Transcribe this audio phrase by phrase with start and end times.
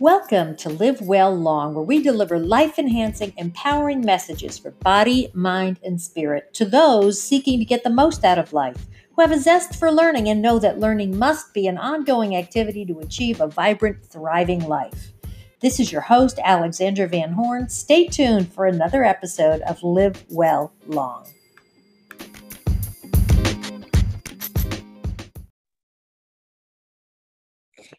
[0.00, 5.80] Welcome to Live Well Long, where we deliver life enhancing, empowering messages for body, mind,
[5.82, 8.76] and spirit to those seeking to get the most out of life,
[9.14, 12.84] who have a zest for learning and know that learning must be an ongoing activity
[12.84, 15.12] to achieve a vibrant, thriving life.
[15.60, 17.70] This is your host, Alexandra Van Horn.
[17.70, 21.26] Stay tuned for another episode of Live Well Long.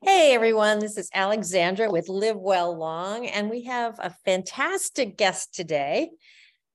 [0.01, 5.53] Hey everyone, this is Alexandra with Live Well Long, and we have a fantastic guest
[5.53, 6.09] today.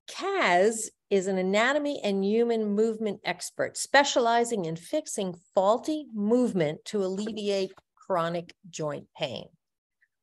[0.09, 7.73] Kaz is an anatomy and human movement expert specializing in fixing faulty movement to alleviate
[7.97, 9.48] chronic joint pain.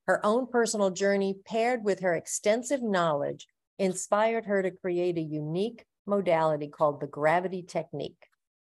[0.08, 3.46] Her own personal journey, paired with her extensive knowledge,
[3.78, 8.29] inspired her to create a unique modality called the gravity technique.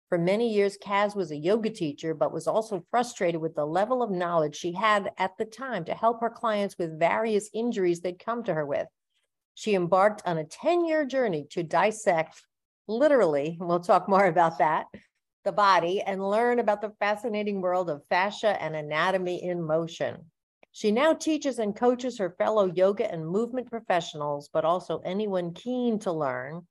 [0.10, 4.02] For many years, Kaz was a yoga teacher, but was also frustrated with the level
[4.02, 8.18] of knowledge she had at the time to help her clients with various injuries they'd
[8.18, 8.88] come to her with.
[9.54, 12.42] She embarked on a 10 year journey to dissect,
[12.88, 14.88] literally, and we'll talk more about that,
[15.44, 20.32] the body and learn about the fascinating world of fascia and anatomy in motion.
[20.72, 26.00] She now teaches and coaches her fellow yoga and movement professionals, but also anyone keen
[26.00, 26.66] to learn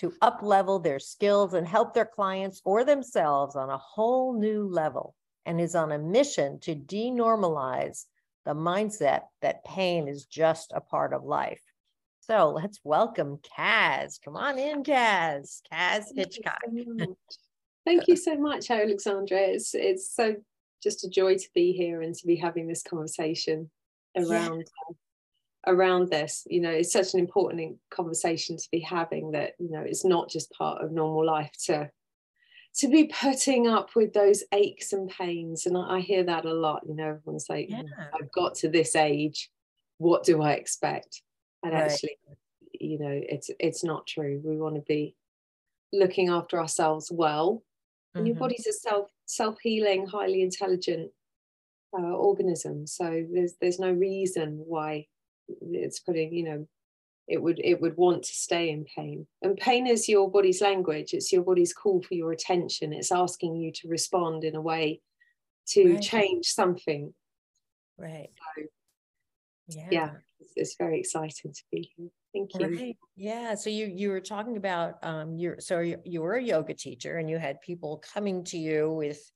[0.00, 5.14] to uplevel their skills and help their clients or themselves on a whole new level
[5.44, 8.06] and is on a mission to denormalize
[8.46, 11.62] the mindset that pain is just a part of life.
[12.20, 14.18] So let's welcome Kaz.
[14.24, 15.60] Come on in, Kaz.
[15.70, 16.60] Kaz Hitchcock.
[17.84, 19.38] Thank you so much, Alexandra.
[19.38, 20.36] It's it's so
[20.82, 23.70] just a joy to be here and to be having this conversation
[24.16, 24.94] around yeah
[25.66, 29.80] around this you know it's such an important conversation to be having that you know
[29.80, 31.90] it's not just part of normal life to
[32.74, 36.52] to be putting up with those aches and pains and i, I hear that a
[36.52, 37.82] lot you know everyone's like yeah.
[38.14, 39.50] i've got to this age
[39.98, 41.20] what do i expect
[41.62, 41.90] and right.
[41.90, 42.16] actually
[42.72, 45.14] you know it's it's not true we want to be
[45.92, 47.62] looking after ourselves well
[48.14, 48.28] and mm-hmm.
[48.28, 51.10] your body's a self self-healing highly intelligent
[51.92, 55.04] uh, organism so there's there's no reason why
[55.60, 56.66] it's putting you know
[57.30, 59.26] it would it would want to stay in pain.
[59.40, 61.14] And pain is your body's language.
[61.14, 62.92] It's your body's call for your attention.
[62.92, 65.00] It's asking you to respond in a way
[65.68, 66.02] to right.
[66.02, 67.14] change something.
[67.96, 68.30] Right.
[68.56, 69.88] So, yeah.
[69.90, 72.08] yeah it's, it's, very exciting to be here.
[72.34, 72.78] Thank you.
[72.78, 72.96] Right.
[73.14, 73.54] yeah.
[73.54, 77.18] So you you were talking about um you're so you, you were a yoga teacher
[77.18, 79.30] and you had people coming to you with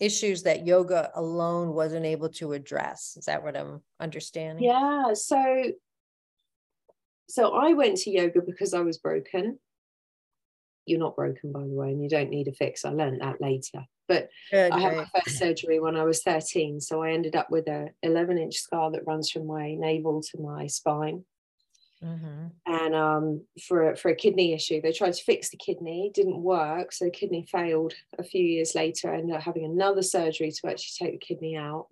[0.00, 3.16] issues that yoga alone wasn't able to address.
[3.16, 4.64] Is that what I'm understanding?
[4.64, 5.14] Yeah.
[5.14, 5.72] So,
[7.28, 9.58] so I went to yoga because I was broken.
[10.84, 12.84] You're not broken, by the way, and you don't need a fix.
[12.84, 13.84] I learned that later.
[14.08, 17.50] But Good, I had my first surgery when I was 13, so I ended up
[17.50, 21.24] with a 11 inch scar that runs from my navel to my spine.
[22.06, 22.46] Mm-hmm.
[22.66, 26.92] And um, for for a kidney issue, they tried to fix the kidney, didn't work,
[26.92, 27.94] so the kidney failed.
[28.18, 31.56] A few years later, I ended up having another surgery to actually take the kidney
[31.56, 31.88] out.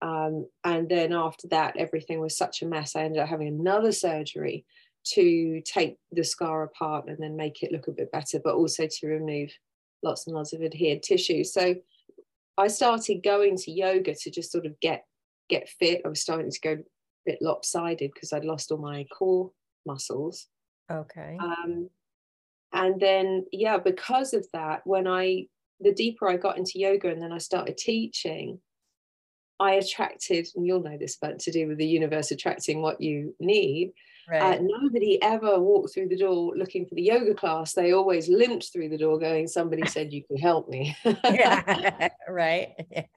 [0.00, 2.96] Um, and then after that, everything was such a mess.
[2.96, 4.64] I ended up having another surgery
[5.14, 8.86] to take the scar apart and then make it look a bit better, but also
[8.86, 9.50] to remove
[10.02, 11.44] lots and lots of adhered tissue.
[11.44, 11.76] So
[12.58, 15.04] I started going to yoga to just sort of get
[15.48, 16.02] get fit.
[16.04, 16.78] I was starting to go
[17.26, 19.50] bit lopsided because I'd lost all my core
[19.84, 20.46] muscles.
[20.90, 21.36] Okay.
[21.40, 21.90] Um,
[22.72, 25.46] and then, yeah, because of that, when I,
[25.80, 28.60] the deeper I got into yoga and then I started teaching,
[29.58, 33.34] I attracted, and you'll know this, but to do with the universe attracting what you
[33.40, 33.92] need.
[34.28, 34.58] Uh, right.
[34.58, 37.72] Uh, nobody ever walked through the door looking for the yoga class.
[37.72, 40.96] They always limped through the door going, somebody said you could help me.
[41.24, 42.74] yeah, right.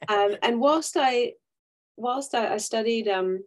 [0.08, 1.34] Um, and whilst I,
[1.98, 3.44] whilst I, I studied um,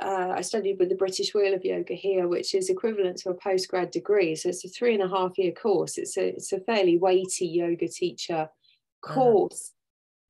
[0.00, 3.34] uh, I studied with the British Wheel of Yoga here, which is equivalent to a
[3.34, 4.34] postgrad degree.
[4.34, 5.96] So it's a three and a half year course.
[5.96, 8.48] It's a it's a fairly weighty yoga teacher
[9.04, 9.14] uh-huh.
[9.14, 9.72] course.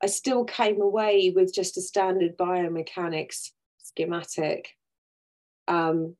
[0.02, 4.68] I still came away with just a standard biomechanics schematic,
[5.66, 6.14] um,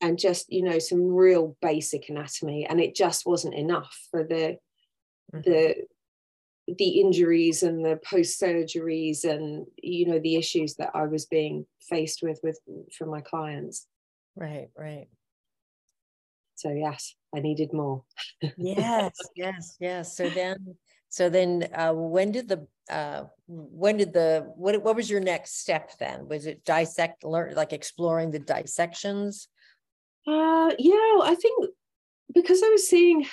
[0.00, 4.58] and just you know some real basic anatomy, and it just wasn't enough for the
[5.34, 5.40] mm-hmm.
[5.42, 5.74] the
[6.66, 11.66] the injuries and the post surgeries and you know the issues that I was being
[11.88, 12.58] faced with with
[12.96, 13.86] from my clients.
[14.34, 15.08] Right, right.
[16.56, 18.02] So yes, I needed more.
[18.56, 20.16] yes, yes, yes.
[20.16, 20.76] So then,
[21.08, 25.60] so then, uh, when did the uh, when did the what what was your next
[25.60, 26.28] step then?
[26.28, 29.48] Was it dissect, learn like exploring the dissections?
[30.26, 31.70] Uh, yeah, I think
[32.34, 33.26] because I was seeing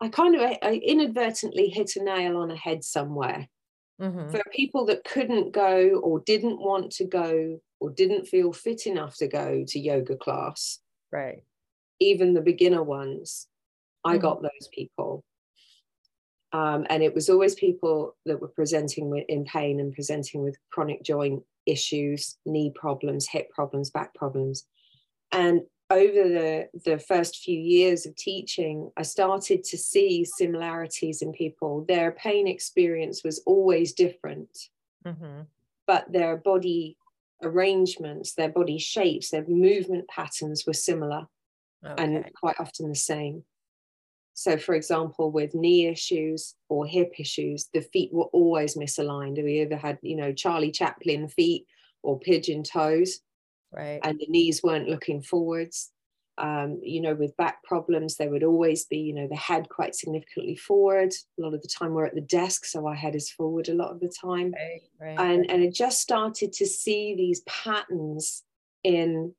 [0.00, 3.48] I kind of I inadvertently hit a nail on a head somewhere.
[4.00, 4.30] Mm-hmm.
[4.30, 9.16] For people that couldn't go or didn't want to go or didn't feel fit enough
[9.18, 10.78] to go to yoga class,
[11.12, 11.42] right?
[11.98, 13.46] Even the beginner ones,
[14.02, 14.22] I mm-hmm.
[14.22, 15.22] got those people.
[16.52, 20.56] Um, and it was always people that were presenting with, in pain and presenting with
[20.70, 24.64] chronic joint issues, knee problems, hip problems, back problems.
[25.30, 25.60] And
[25.90, 31.84] over the, the first few years of teaching, I started to see similarities in people.
[31.86, 34.68] Their pain experience was always different,
[35.04, 35.42] mm-hmm.
[35.86, 36.96] but their body
[37.42, 41.26] arrangements, their body shapes, their movement patterns were similar
[41.84, 42.02] okay.
[42.02, 43.44] and quite often the same.
[44.34, 49.42] So, for example, with knee issues or hip issues, the feet were always misaligned.
[49.42, 51.66] We either had, you know, Charlie Chaplin feet
[52.02, 53.20] or pigeon toes
[53.72, 54.00] right?
[54.02, 55.90] and the knees weren't looking forwards.
[56.38, 59.94] Um, you know with back problems there would always be you know the head quite
[59.94, 61.12] significantly forward.
[61.38, 63.74] A lot of the time we're at the desk so our head is forward a
[63.74, 64.52] lot of the time.
[64.52, 65.50] Right, right, and right.
[65.50, 68.42] and it just started to see these patterns
[68.84, 69.34] in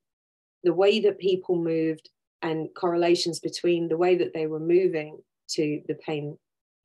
[0.63, 2.09] the way that people moved
[2.43, 5.17] and correlations between the way that they were moving
[5.49, 6.37] to the pain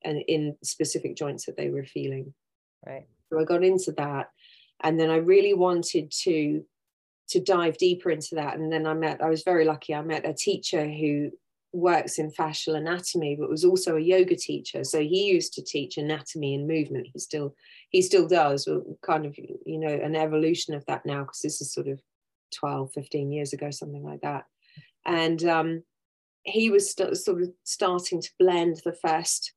[0.03, 2.33] and in specific joints that they were feeling.
[2.85, 3.05] Right.
[3.29, 4.29] So i got into that
[4.81, 6.63] and then i really wanted to
[7.29, 8.57] to dive deeper into that.
[8.57, 11.31] And then I met, I was very lucky, I met a teacher who
[11.73, 14.83] works in fascial anatomy, but was also a yoga teacher.
[14.83, 17.07] So he used to teach anatomy and movement.
[17.11, 17.55] He still,
[17.89, 18.67] he still does,
[19.01, 22.01] kind of, you know, an evolution of that now, because this is sort of
[22.55, 24.45] 12, 15 years ago, something like that.
[25.05, 25.83] And um,
[26.43, 29.53] he was st- sort of starting to blend the first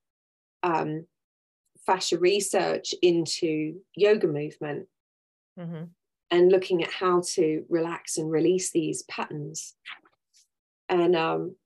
[0.64, 1.06] um,
[1.86, 4.88] fascia research into yoga movement.
[5.58, 5.84] Mm-hmm
[6.30, 9.74] and looking at how to relax and release these patterns.
[10.88, 11.56] And um,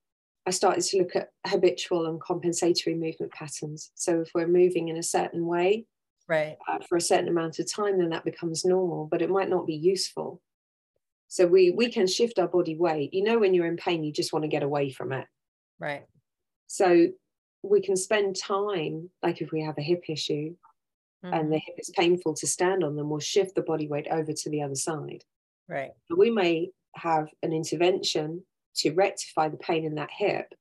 [0.47, 3.91] I started to look at habitual and compensatory movement patterns.
[3.95, 5.87] So if we're moving in a certain way
[6.29, 6.57] right.
[6.69, 9.67] Uh, for a certain amount of time, then that becomes normal, but it might not
[9.67, 10.41] be useful.
[11.29, 13.13] So we we can shift our body weight.
[13.13, 15.27] You know, when you're in pain, you just want to get away from it.
[15.81, 16.05] Right.
[16.67, 17.09] So
[17.63, 20.55] we can spend time, like if we have a hip issue,
[21.25, 21.35] mm-hmm.
[21.35, 24.33] and the hip is painful to stand on, then we'll shift the body weight over
[24.33, 25.25] to the other side.
[25.67, 25.93] Right.
[26.15, 28.45] we may have an intervention
[28.77, 30.53] to rectify the pain in that hip,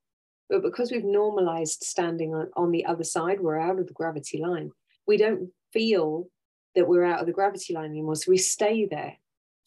[0.50, 4.38] but because we've normalized standing on, on the other side, we're out of the gravity
[4.38, 4.71] line.
[5.06, 6.27] We don't feel
[6.75, 8.15] that we're out of the gravity line anymore.
[8.15, 9.18] So we stay there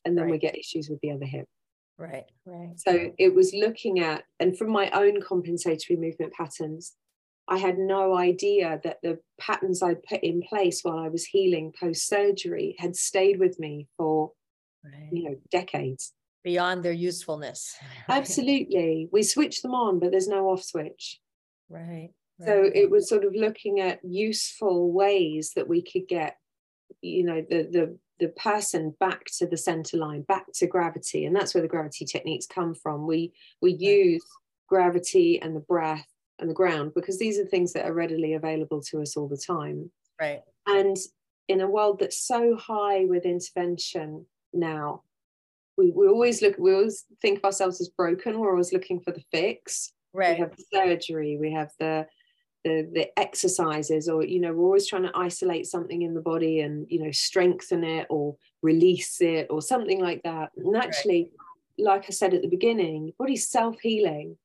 [0.05, 0.33] and then right.
[0.33, 1.47] we get issues with the other hip.
[1.99, 2.73] Right, right.
[2.77, 6.95] So it was looking at, and from my own compensatory movement patterns,
[7.49, 11.73] I had no idea that the patterns I'd put in place while I was healing
[11.79, 14.33] post surgery had stayed with me for,
[14.85, 15.09] right.
[15.13, 16.13] you know, decades.
[16.43, 17.77] Beyond their usefulness.
[18.09, 19.09] Absolutely.
[19.13, 21.21] We switch them on, but there's no off switch.
[21.69, 22.11] Right.
[22.41, 22.47] right.
[22.47, 26.37] So it was sort of looking at useful ways that we could get,
[27.01, 31.27] you know, the the the person back to the center line, back to gravity.
[31.27, 33.07] And that's where the gravity techniques come from.
[33.07, 34.25] We we use
[34.69, 36.07] gravity and the breath
[36.39, 39.37] and the ground because these are things that are readily available to us all the
[39.37, 39.91] time.
[40.21, 40.41] Right.
[40.67, 40.97] And
[41.49, 45.03] in a world that's so high with intervention now
[45.77, 48.39] we, we always look we always think of ourselves as broken.
[48.39, 49.93] We're always looking for the fix.
[50.13, 50.37] Right.
[50.37, 52.07] we have the surgery we have the
[52.65, 56.61] the, the exercises or you know we're always trying to isolate something in the body
[56.61, 60.51] and you know strengthen it or release it or something like that.
[60.57, 61.31] And actually
[61.79, 61.87] right.
[61.87, 64.37] like i said at the beginning body's self-healing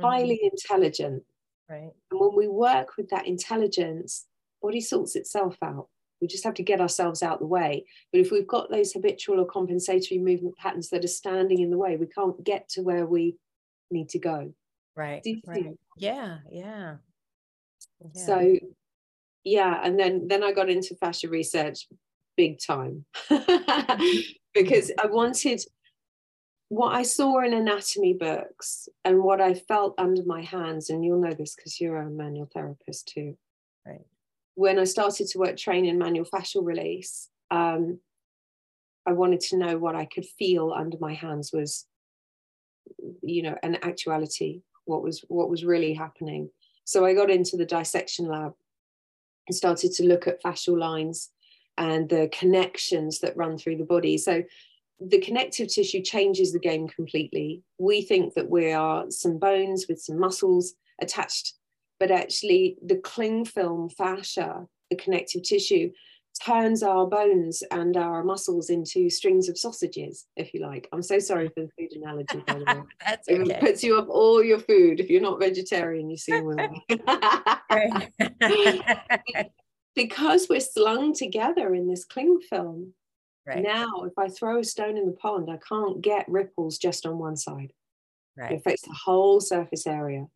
[0.00, 0.54] highly mm-hmm.
[0.56, 1.22] intelligent
[1.68, 1.90] Right.
[2.10, 4.26] And when we work with that intelligence,
[4.62, 5.88] body sorts itself out.
[6.20, 7.84] We just have to get ourselves out the way.
[8.12, 11.76] But if we've got those habitual or compensatory movement patterns that are standing in the
[11.76, 13.36] way, we can't get to where we
[13.90, 14.52] need to go.
[14.96, 15.22] Right.
[15.46, 15.74] right.
[15.98, 16.96] Yeah, yeah.
[18.00, 18.26] Yeah.
[18.26, 18.58] So
[19.44, 21.86] yeah, and then then I got into fascia research
[22.36, 24.20] big time mm-hmm.
[24.54, 25.60] because I wanted
[26.68, 31.20] what I saw in anatomy books and what I felt under my hands, and you'll
[31.20, 33.36] know this because you're a manual therapist too.
[33.86, 34.04] Right.
[34.54, 38.00] When I started to work training manual fascial release, um,
[39.06, 41.86] I wanted to know what I could feel under my hands was,
[43.22, 44.62] you know, an actuality.
[44.86, 46.50] What was what was really happening.
[46.84, 48.54] So I got into the dissection lab
[49.46, 51.30] and started to look at fascial lines
[51.78, 54.18] and the connections that run through the body.
[54.18, 54.42] So
[55.00, 57.62] the connective tissue changes the game completely.
[57.78, 61.54] We think that we are some bones with some muscles attached,
[62.00, 65.90] but actually, the cling film fascia, the connective tissue,
[66.44, 70.88] turns our bones and our muscles into strings of sausages, if you like.
[70.92, 72.82] I'm so sorry for the food analogy, by the way.
[73.06, 73.54] That's okay.
[73.54, 75.00] It puts you off all your food.
[75.00, 76.32] If you're not vegetarian, you see
[79.94, 82.92] because we're slung together in this cling film,
[83.46, 83.70] Right.
[83.70, 87.18] now if I throw a stone in the pond, I can't get ripples just on
[87.18, 87.72] one side.
[88.48, 90.26] It affects the whole surface area.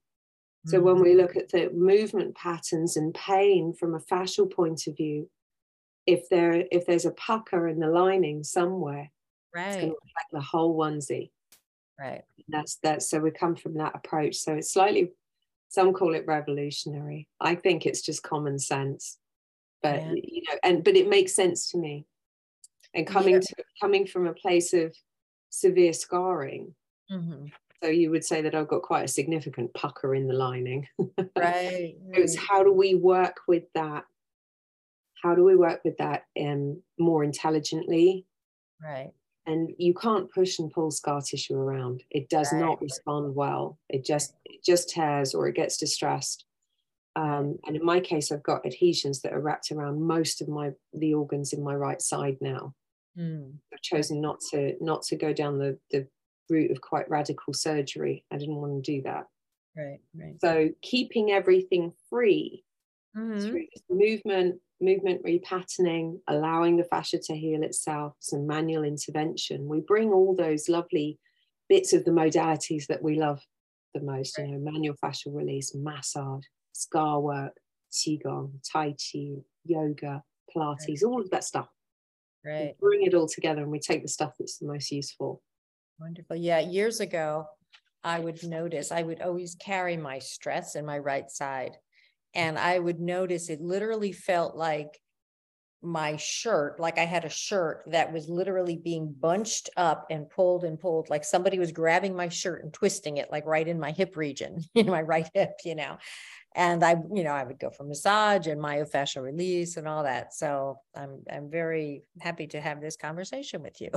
[0.66, 1.02] So when Mhm.
[1.02, 5.30] we look at the movement patterns and pain from a fascial point of view,
[6.06, 9.10] if there if there's a pucker in the lining somewhere,
[9.68, 9.94] it's going Right.
[9.94, 11.30] to affect the whole onesie.
[11.98, 12.24] Right.
[12.48, 13.02] That's that.
[13.02, 14.36] So we come from that approach.
[14.36, 15.12] So it's slightly,
[15.68, 17.28] some call it revolutionary.
[17.40, 19.18] I think it's just common sense,
[19.82, 20.14] but Yeah.
[20.14, 22.06] you know, and but it makes sense to me.
[22.94, 23.40] And coming Yeah.
[23.40, 24.94] to coming from a place of
[25.50, 26.74] severe scarring,
[27.10, 27.52] Mhm.
[27.82, 30.86] so you would say that I've got quite a significant pucker in the lining.
[31.36, 31.96] Right.
[32.12, 32.46] it's right.
[32.48, 34.04] how do we work with that?
[35.22, 38.26] How do we work with that um, more intelligently?
[38.82, 39.12] Right.
[39.46, 42.60] and you can't push and pull scar tissue around it does Right.
[42.60, 46.44] not respond well it just it just tears or it gets distressed
[47.16, 50.72] um, and in my case i've got adhesions that are wrapped around most of my
[50.92, 52.74] the organs in my right side now
[53.16, 53.60] Mm.
[53.72, 56.08] i've chosen not to not to go down the the
[56.50, 59.26] route of quite radical surgery i didn't want to do that
[59.76, 60.00] Right.
[60.14, 60.40] Right.
[60.42, 62.64] so keeping everything free
[63.14, 63.50] Mhm.
[63.50, 69.68] through movement, movement repatterning, allowing the fascia to heal itself, some manual intervention.
[69.68, 71.18] We bring all those lovely
[71.68, 73.42] bits of the modalities that we love
[73.94, 77.56] the most, you know, manual fascial release, massage, scar work,
[77.92, 80.24] qigong, tai chi, yoga,
[80.54, 81.68] pilates, all of that stuff.
[82.44, 82.76] Right.
[82.80, 85.42] bring it all together and we take the stuff that's the most useful.
[86.00, 86.36] Wonderful.
[86.36, 87.46] Yeah, years ago,
[88.02, 91.76] I would notice, I would always carry my stress in my right side.
[92.34, 95.00] And I would notice it literally felt like
[95.82, 100.64] my shirt, like I had a shirt that was literally being bunched up and pulled
[100.64, 103.90] and pulled, like somebody was grabbing my shirt and twisting it, like right in my
[103.92, 105.96] hip region, in my right hip, you know.
[106.54, 110.34] And I, you know, I would go for massage and myofascial release and all that.
[110.34, 113.90] So I'm I'm very happy to have this conversation with you.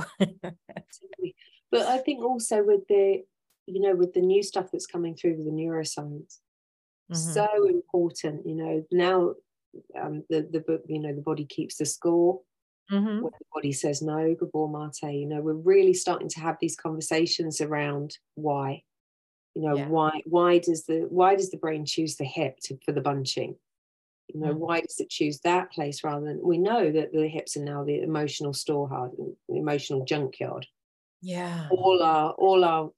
[1.70, 3.24] But I think also with the,
[3.66, 6.38] you know, with the new stuff that's coming through with the neuroscience,
[7.10, 7.16] Mhm.
[7.16, 9.34] so important you know now
[10.00, 12.40] um, the the book you know the body keeps the score
[12.90, 13.20] Mhm.
[13.22, 16.76] when the body says no Gabor Maté you know we're really starting to have these
[16.76, 18.82] conversations around why
[19.54, 19.86] you know Yeah.
[19.86, 23.56] why why does the why does the brain choose the hip to, for the bunching
[24.28, 24.66] you know Mhm.
[24.66, 27.84] why does it choose that place rather than we know that the hips are now
[27.84, 29.12] the emotional storehouse
[29.48, 30.66] the emotional junkyard
[31.20, 31.78] Yeah.
[31.78, 32.92] all our all our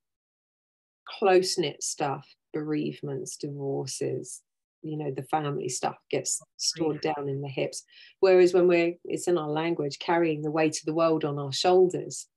[1.06, 4.42] close knit stuff, bereavements, divorces,
[4.82, 7.84] you know, the family stuff gets stored down in the hips.
[8.20, 11.52] Whereas when we're, it's in our language, carrying the weight of the world on our
[11.52, 12.28] shoulders,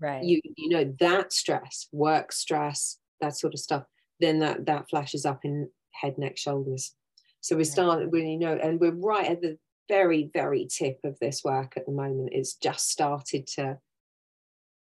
[0.00, 0.34] Right.
[0.34, 3.84] you you know that stress, work stress, that sort of stuff,
[4.20, 6.94] then that that flashes up in head, neck, shoulders.
[7.40, 9.58] So we start when you know, and we're right at the
[9.90, 12.30] very, very tip of this work at the moment.
[12.32, 13.78] It's just started to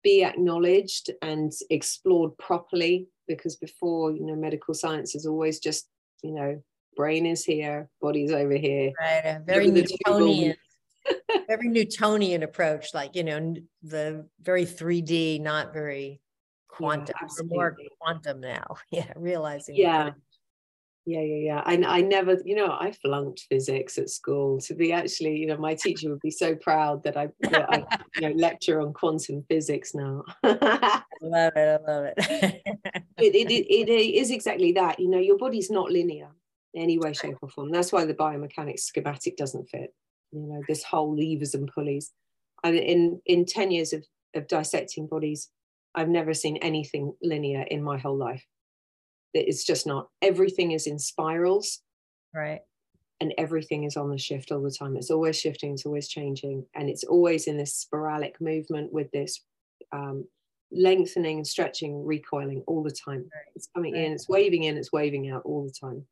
[0.02, 5.88] be acknowledged and explored properly because before, you know, medical science is always just,
[6.22, 6.62] you know,
[6.96, 8.92] brain is here, body's over here.
[8.98, 9.22] Right.
[9.24, 10.56] A very Newtonian,
[11.46, 16.20] very Newtonian approach, like, you know, the very 3D, not very
[16.76, 17.14] quantum.
[17.38, 18.76] We're more quantum now.
[18.90, 19.12] Yeah.
[19.16, 19.76] Realizing.
[19.76, 20.10] Yeah.
[21.08, 21.62] Yeah, yeah, yeah.
[21.64, 24.58] I, I never, you know, I flunked physics at school.
[24.62, 27.84] To be actually, you know, my teacher would be so proud that I, that I
[28.16, 30.24] you know, lecture on quantum physics now.
[30.42, 31.80] I love it.
[31.80, 32.14] I love it.
[33.18, 34.98] it, it, it is exactly that.
[34.98, 36.30] You know, your body's not linear
[36.74, 37.70] in any way, shape, or form.
[37.70, 39.94] That's why the biomechanics schematic doesn't fit.
[40.32, 42.10] You know, this whole levers and pulleys.
[42.64, 44.04] I And in in ten years of
[44.34, 45.50] of dissecting bodies,
[45.96, 48.44] I've never seen anything linear in my whole life.
[49.32, 50.08] It's just not.
[50.22, 51.80] Everything is in spirals
[52.34, 52.60] right.
[53.20, 54.96] and everything is on the shift all the time.
[54.96, 59.42] It's always shifting, it's always changing, and it's always in this sporadic movement with this
[59.92, 60.26] um,
[60.70, 63.20] lengthening and stretching, recoiling all the time.
[63.34, 63.52] Right.
[63.54, 64.04] It's coming Right.
[64.04, 66.06] in, it's waving in, it's waving out all the time.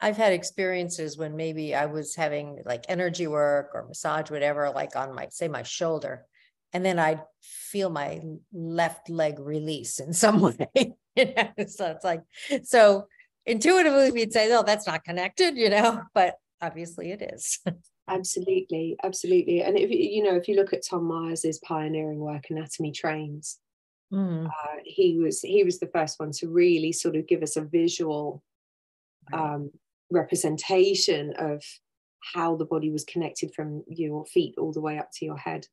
[0.00, 4.96] I've had experiences when maybe I was having like energy work or massage, whatever, like
[4.96, 6.26] on my, say, my shoulder.
[6.72, 8.20] And then I'd feel my
[8.52, 10.94] left leg release in some way.
[11.16, 11.66] you know?
[11.66, 12.22] So it's like,
[12.64, 13.06] so
[13.46, 17.58] intuitively we'd say, oh, that's not connected, you know, but obviously it is.
[18.08, 19.62] Absolutely, absolutely.
[19.62, 23.60] And if you you know, if you look at Tom Myers's pioneering work, Anatomy Trains,
[24.12, 27.56] Mm, uh, he was he was the first one to really sort of give us
[27.56, 28.42] a visual
[29.32, 29.70] um,
[30.10, 31.62] representation of
[32.34, 35.66] how the body was connected from your feet all the way up to your head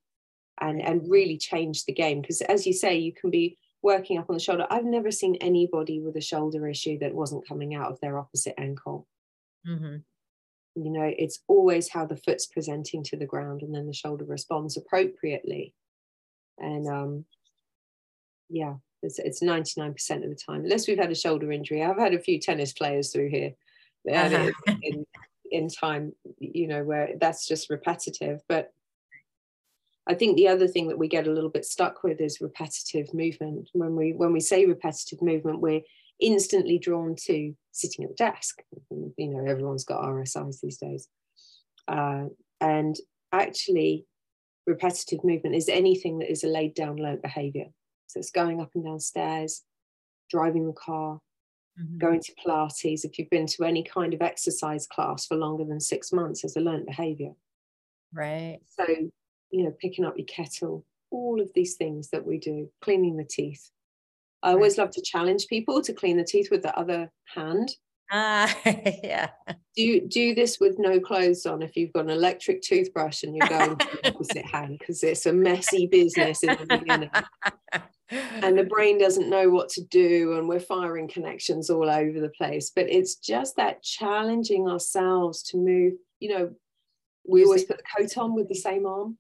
[0.62, 2.22] and and really change the game.
[2.22, 4.66] Because as you say you can be working up on the shoulder.
[4.70, 8.56] I've never seen anybody with a shoulder issue that wasn't coming out of their opposite
[8.58, 9.08] ankle.
[9.66, 10.04] Mhm.
[10.76, 14.26] you know it's always how the foot's presenting to the ground and then the shoulder
[14.26, 15.74] responds appropriately.
[16.60, 17.26] And um
[18.50, 21.84] yeah it's, it's 99% of the time unless we've had a shoulder injury.
[21.84, 23.54] I've had a few tennis players through here
[24.10, 24.52] uh-huh.
[24.82, 25.06] in,
[25.52, 28.42] in time you know where that's just repetitive.
[28.48, 28.74] But
[30.08, 33.14] I think the other thing that we get a little bit stuck with is repetitive
[33.14, 33.70] movement.
[33.74, 35.82] When we when we say repetitive movement, we're
[36.20, 38.62] instantly drawn to sitting at the desk.
[38.90, 41.08] You know, everyone's got RSIs these days.
[41.88, 42.26] Uh,
[42.62, 42.96] and
[43.32, 44.06] actually,
[44.66, 47.68] repetitive movement is anything that is a laid down learned behavior.
[48.08, 49.64] So it's going up and down stairs,
[50.30, 51.20] driving the car,
[51.80, 51.98] mm-hmm.
[51.98, 53.04] going to Pilates.
[53.04, 56.56] If you've been to any kind of exercise class for longer than six months, as
[56.56, 57.34] a learned behavior.
[58.14, 58.60] Right.
[58.66, 58.86] So,
[59.52, 63.24] you know, picking up your kettle, all of these things that we do, cleaning the
[63.24, 63.70] teeth,
[64.44, 67.76] I always love to challenge people to clean the teeth with the other hand.
[68.12, 68.56] Ah,
[69.04, 69.30] yeah.
[69.76, 73.48] Do do this with no clothes on if you've got an electric toothbrush and you're
[73.48, 77.10] going to the opposite hand because it's a messy business in the beginning.
[78.10, 82.30] and the brain doesn't know what to do and we're firing connections all over the
[82.30, 86.50] place but it's just that challenging ourselves to move you know
[87.28, 89.18] we always put the coat on with the same arm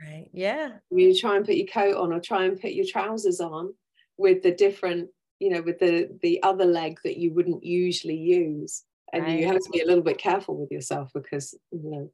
[0.00, 0.70] right yeah.
[0.90, 3.74] You try and put your coat on or try and put your trousers on
[4.16, 8.84] with the different you know with the the other leg that you wouldn't usually use.
[9.12, 9.38] And right.
[9.38, 12.10] you have to be a little bit careful with yourself because you know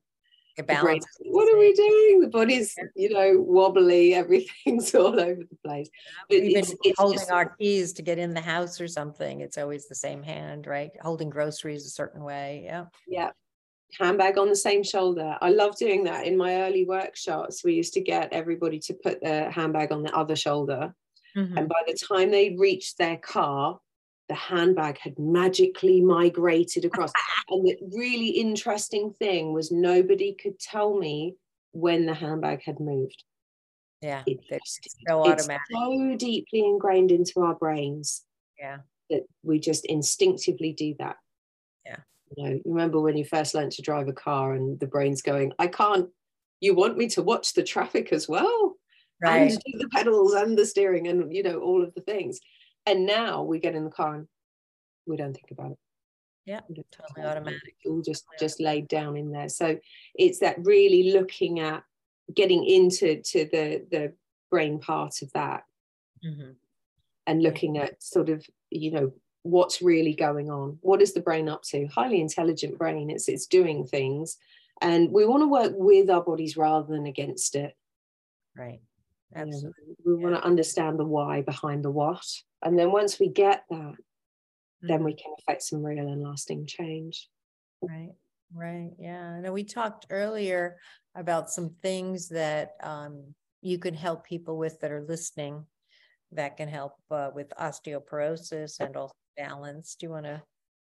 [0.62, 5.90] brain, what are we doing the body's you know wobbly everything's all over the place.
[6.28, 9.40] But even it's, it's holding just, our keys to get in the house or something
[9.40, 10.92] it's always the same hand right?
[11.00, 12.84] Holding groceries a certain way yeah.
[13.08, 13.30] Yeah
[13.98, 17.94] handbag on the same shoulder i love doing that in my early workshops we used
[17.94, 20.94] to get everybody to put their handbag on the other shoulder
[21.36, 21.58] Mm-hmm.
[21.58, 23.80] And by the time they reached their car,
[24.28, 27.12] the handbag had magically migrated across.
[27.48, 31.34] and the really interesting thing was nobody could tell me
[31.72, 33.24] when the handbag had moved.
[34.00, 34.40] Yeah, it
[35.08, 35.62] so automatic.
[35.70, 38.22] It's so deeply ingrained into our brains.
[38.58, 38.78] Yeah.
[39.10, 41.16] That we just instinctively do that.
[41.84, 41.96] Yeah.
[42.36, 45.52] You know, remember when you first learned to drive a car and the brain's going,
[45.58, 46.08] I can't,
[46.60, 48.76] you want me to watch the traffic as well?
[49.22, 49.52] right.
[49.52, 52.40] and do the pedals and the steering and you know all of the things
[52.86, 54.26] and now we get in the car and
[55.06, 55.78] we don't think about it
[56.46, 56.60] yeah
[56.92, 59.78] totally automatic all just totally just laid down in there so
[60.14, 61.82] it's that really looking at
[62.34, 64.12] getting into to the the
[64.50, 65.62] brain part of that
[66.24, 66.50] mm-hmm.
[67.26, 69.12] and looking at sort of you know
[69.44, 73.46] what's really going on what is the brain up to highly intelligent brain it's it's
[73.46, 74.36] doing things
[74.82, 77.76] and we want to work with our bodies rather than against it
[78.56, 78.80] right
[79.34, 79.96] Absolutely.
[80.04, 82.24] we want to understand the why behind the what.
[82.62, 84.86] And then once we get that, mm-hmm.
[84.86, 85.22] then we mm-hmm.
[85.22, 87.28] can affect some real and lasting change.
[87.82, 88.12] Right,
[88.54, 88.90] right.
[88.98, 89.40] Yeah.
[89.40, 90.76] Know we talked earlier
[91.14, 95.64] about some things that um, you can help people with that are listening
[96.32, 99.96] that can help uh, with osteoporosis and also balance.
[99.98, 100.42] Do you want to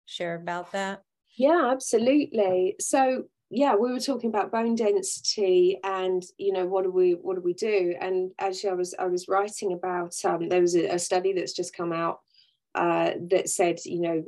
[0.06, 1.02] share about that?
[1.36, 2.76] Yeah, absolutely.
[2.80, 7.36] So yeah we were talking about bone density and you know what do we what
[7.36, 10.88] do we do and actually i was i was writing about um, there was a,
[10.88, 12.20] a, study that's just come out
[12.74, 14.24] uh, that said you know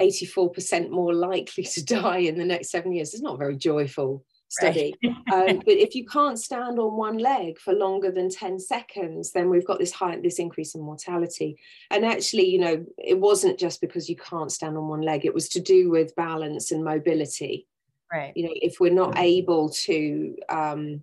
[0.00, 4.94] 84% more likely to die in the next seven years it's not very joyful study.
[5.04, 5.50] Right.
[5.50, 9.50] um, but if you can't stand on one leg for longer than 10 seconds then
[9.50, 11.58] we've got this high this increase in mortality.
[11.90, 15.24] And actually you know it wasn't just because you can't stand on one leg.
[15.24, 17.66] It was to do with balance and mobility.
[18.12, 18.32] Right.
[18.36, 21.02] You know if we're not able to um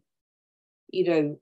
[0.92, 1.40] you know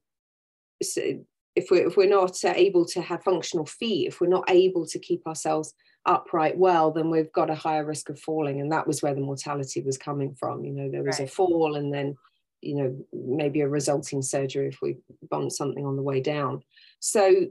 [0.79, 4.85] if we're if we're not uh, able to have functional feet if we're not able
[4.87, 5.73] to keep ourselves
[6.05, 9.21] upright well then we've got a higher risk of falling and that was where the
[9.21, 11.27] mortality was coming from you know there was right.
[11.27, 12.15] a fall and then
[12.61, 14.97] you know maybe a resulting surgery if we
[15.29, 16.61] bumped something on the way down
[16.99, 17.47] so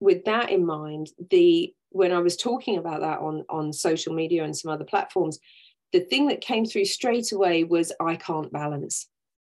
[0.00, 4.44] with that in mind the when i was talking about that on on social media
[4.44, 5.38] and some other platforms
[5.94, 9.08] the thing that came through straight away was I can't balance.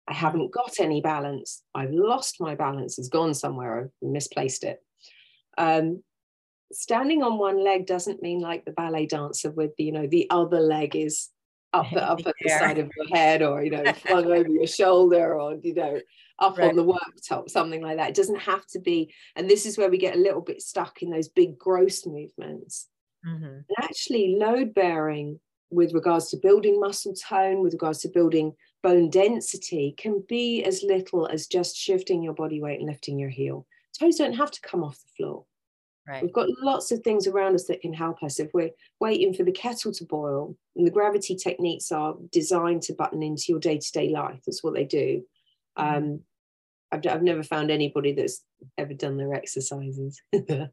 [0.08, 0.18] I mm.
[0.18, 1.64] haven't got any balance.
[1.74, 3.00] I've lost my balance.
[3.00, 3.82] It's gone somewhere.
[3.82, 4.80] I've misplaced it.
[5.58, 6.04] Um,
[6.72, 10.60] standing on one leg doesn't mean like the ballet dancer with you know the other
[10.60, 11.30] leg is
[11.74, 15.40] up up at the side of your head or you know flung over your shoulder
[15.40, 16.00] or you know
[16.40, 16.70] up right.
[16.70, 19.90] on the worktop something like that it doesn't have to be and this is where
[19.90, 22.88] we get a little bit stuck in those big gross movements
[23.26, 23.44] mm-hmm.
[23.44, 28.54] and actually load bearing with regards to building muscle tone, with regards to building
[28.84, 33.30] bone density, can be as little as just shifting your body weight and lifting your
[33.30, 33.66] heel.
[33.98, 35.46] Toes don't have to come off the floor.
[36.08, 36.24] Right.
[36.24, 38.40] We've got lots of things around us that can help us.
[38.40, 42.94] If we're waiting for the kettle to boil, and the gravity techniques are designed to
[42.94, 45.24] button into your day to day life, that's what they do.
[45.80, 46.08] Mhm.
[46.08, 46.24] Um,
[46.92, 48.44] I've, I've never found anybody that's
[48.78, 50.22] ever done their exercises.
[50.34, 50.70] um,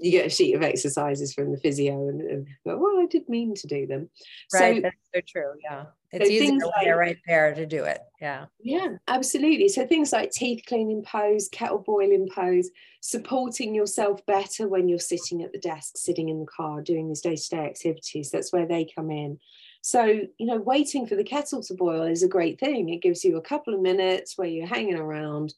[0.00, 3.28] you get a sheet of exercises from the physio and, and go, well, I did
[3.28, 4.10] mean to do them.
[4.52, 5.84] Right, So that's so true, yeah.
[6.12, 8.46] It's so easier like- right there to do it, yeah.
[8.60, 9.68] Yeah, absolutely.
[9.68, 12.70] So things like teeth cleaning pose, kettle boiling pose,
[13.00, 17.22] supporting yourself better when you're sitting at the desk, sitting in the car, doing these
[17.22, 18.30] day-to-day activities.
[18.30, 19.38] That's where they come in.
[19.86, 22.88] So, you know, waiting for the kettle to boil is a great thing.
[22.88, 25.52] It gives you a couple of minutes where you're hanging around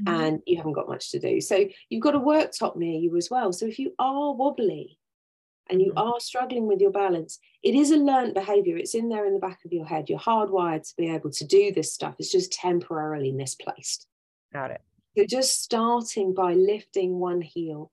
[0.00, 0.14] Mm-hmm.
[0.14, 1.40] and you haven't got much to do.
[1.40, 3.52] So you've got a worktop near you as well.
[3.52, 4.96] So if you are wobbly
[5.68, 5.98] and you Mhm.
[6.00, 8.76] are struggling with your balance, it is a learned behavior.
[8.76, 10.08] It's in there in the back of your head.
[10.08, 12.14] You're hardwired to be able to do this stuff.
[12.20, 14.06] It's just temporarily misplaced.
[14.52, 14.82] Got it.
[15.14, 17.90] You're just starting by lifting one heel,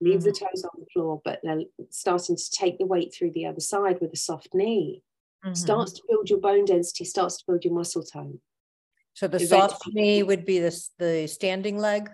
[0.00, 3.44] leave the toes on the floor, but then starting to take the weight through the
[3.44, 5.02] other side with a soft knee.
[5.44, 5.56] Mhm.
[5.56, 8.40] Starts to build your bone density, starts to build your muscle tone.
[9.14, 12.10] So the soft knee would be this, the standing leg,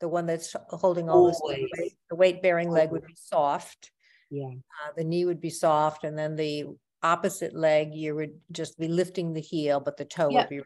[0.00, 1.68] the one that's holding all this Always.
[1.78, 1.96] weight.
[2.08, 3.92] The weight bearing leg would be soft.
[4.30, 4.48] Yeah.
[4.48, 6.66] Uh, the knee would be soft and then the
[7.02, 10.40] opposite leg, you would just be lifting the heel, but the toe Yeah.
[10.40, 10.62] would be.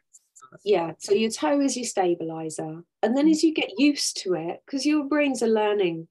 [0.63, 2.85] Yeah, so your toe is your stabilizer.
[3.03, 6.09] And then as you get used to it, because your brains are learning,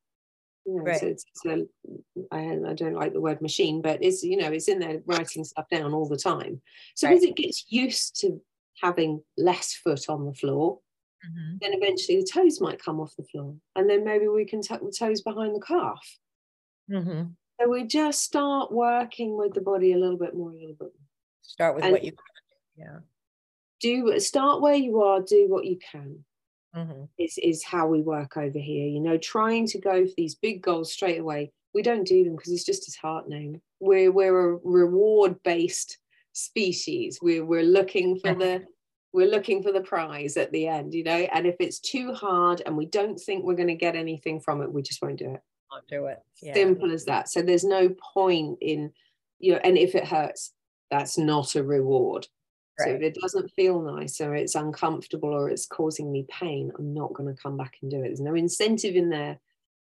[0.66, 1.00] you know, Right.
[1.00, 1.26] so it's,
[2.32, 5.44] I, I don't like the word machine, but it's, you know, it's in there writing
[5.44, 6.62] stuff down all the time.
[6.96, 7.18] So Right.
[7.18, 8.42] as it gets used to
[8.82, 10.80] having less foot on the floor,
[11.26, 11.60] Mhm.
[11.62, 13.56] then eventually the toes might come off the floor.
[13.76, 16.20] And then maybe we can tuck the toes behind the calf.
[16.90, 17.36] Mhm.
[17.62, 20.92] So we just start working with the body a little bit more, a little bit
[20.94, 21.08] more.
[21.42, 22.12] Start with And- what you,
[22.76, 23.00] yeah.
[23.80, 26.26] Do start where you are, do what you can.
[26.76, 27.08] Mhm.
[27.20, 30.62] is is how we work over here you know trying to go for these big
[30.62, 31.52] goals straight away.
[31.74, 35.98] We don't do them because it's just disheartening we're we're a reward based
[36.34, 37.20] species.
[37.22, 38.66] We're we're looking for the
[39.12, 42.62] we're looking for the prize at the end you know and if it's too hard
[42.66, 45.34] and we don't think we're going to get anything from it we just won't do
[45.36, 45.42] it.
[45.72, 46.20] I'll do it.
[46.42, 46.54] Yeah.
[46.56, 47.30] simple as that.
[47.30, 48.92] So there's no point in
[49.40, 50.54] you know and if it hurts
[50.90, 52.28] that's not a reward
[52.80, 56.94] so if it doesn't feel nice or it's uncomfortable or it's causing me pain, I'm
[56.94, 58.04] not going to come back and do it.
[58.04, 59.40] There's no incentive in there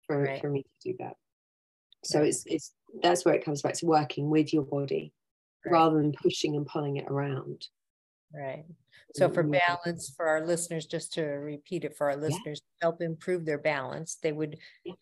[0.06, 0.40] for, Right.
[0.40, 1.16] for me to do that.
[2.04, 2.28] So Right.
[2.28, 5.12] it's it's that's where it comes back to working with your body
[5.66, 7.68] rather than pushing and pulling it around.
[8.34, 8.64] Right.
[9.14, 12.66] So for Mm, balance, for our listeners, just to repeat it for our listeners, to
[12.80, 14.94] help improve their balance, they would Yeah.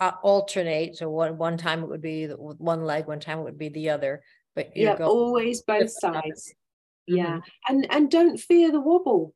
[0.00, 0.96] uh, alternate.
[0.96, 3.90] So one, one time it would be one leg, one time it would be the
[3.90, 4.22] other,
[4.54, 6.54] but Yeah, always both sides.
[7.08, 7.40] Yeah.
[7.68, 9.34] And and don't fear the wobble.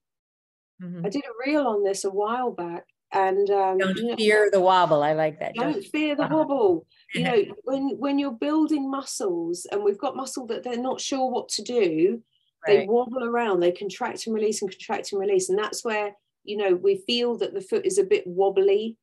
[0.82, 1.06] Mhm.
[1.06, 4.50] I did a reel on this a while back and um Don't you know, fear
[4.50, 5.02] the wobble.
[5.02, 5.54] I like that.
[5.54, 6.35] don't fear the uh-huh.
[6.37, 11.00] wobble you know when when you're building muscles and we've got muscle that they're not
[11.00, 12.22] sure what to do
[12.66, 16.56] they wobble around they contract and release and contract and release and that's where you
[16.56, 18.96] know we feel that the foot is a bit wobbly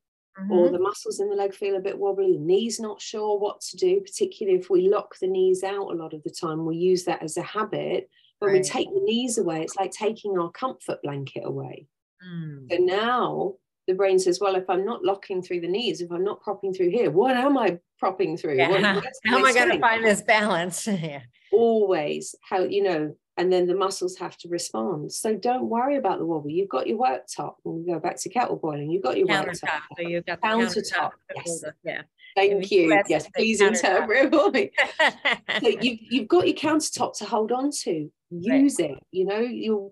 [0.50, 0.72] or Mhm.
[0.72, 3.78] the muscles in the leg feel a bit wobbly the knees not sure what to
[3.78, 7.04] do particularly if we lock the knees out a lot of the time we use
[7.06, 8.66] that as a habit when we Right.
[8.68, 11.88] take the knees away it's like taking our comfort blanket away
[12.26, 12.70] Mm.
[12.70, 13.54] so now
[13.88, 16.74] the brain says, well, if I'm not locking through the knees, if I'm not propping
[16.74, 18.56] through here, what am I propping through?
[18.58, 18.70] Yeah.
[18.70, 18.84] What-
[19.26, 20.86] How am I going to find this balance?
[21.02, 21.22] Yeah.
[21.52, 25.12] Always how, you know, and then the muscles have to respond.
[25.12, 26.52] So don't worry about the wobble.
[26.52, 27.56] You've got your worktop.
[27.64, 29.62] When we go back to kettle boiling, you've got your Countertop.
[29.64, 29.82] worktop.
[29.98, 31.12] So you've got Countertop, countertop.
[31.36, 31.64] yes.
[31.84, 32.02] Yeah.
[32.36, 32.94] Thank you.
[32.94, 34.32] US Yes, please interpret.
[35.62, 38.12] So you've, you've got your countertop to hold on to.
[38.32, 38.98] Use it.
[39.12, 39.92] You know, your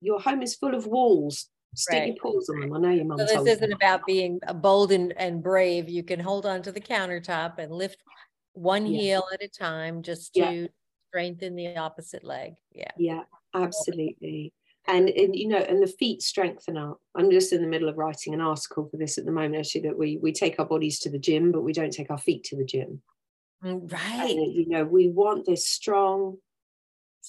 [0.00, 1.48] your home is full of walls.
[1.74, 2.06] Stick Right.
[2.08, 2.72] your paws on them.
[2.74, 5.88] I know your mum So this isn't about being uh, bold and, and brave.
[5.88, 7.98] You can hold on to the countertop and lift
[8.52, 9.00] one Yeah.
[9.00, 10.50] heel at a time just Yeah.
[10.50, 10.68] to
[11.08, 12.54] strengthen the opposite leg.
[12.72, 12.90] Yeah.
[12.96, 14.52] Yeah, absolutely.
[14.88, 17.00] And, and you know, and the feet strengthen up.
[17.16, 19.80] I'm just in the middle of writing an article for this at the moment, actually,
[19.82, 22.44] that we we take our bodies to the gym, but we don't take our feet
[22.44, 23.02] to the gym.
[23.64, 24.30] Mm, And, Right.
[24.30, 26.38] you know, we want this strong,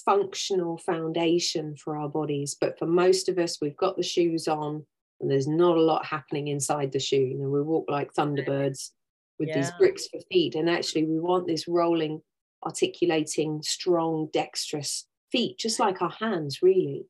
[0.06, 2.56] functional foundation for our bodies.
[2.60, 4.86] But for most of us, we've got the shoes on,
[5.20, 7.18] and there's not a lot happening inside the shoe.
[7.18, 8.92] You know, we walk like thunderbirds
[9.40, 12.22] with these bricks for feet, and actually, we want this rolling,
[12.64, 17.06] articulating, strong, dexterous feet, just like our hands, really.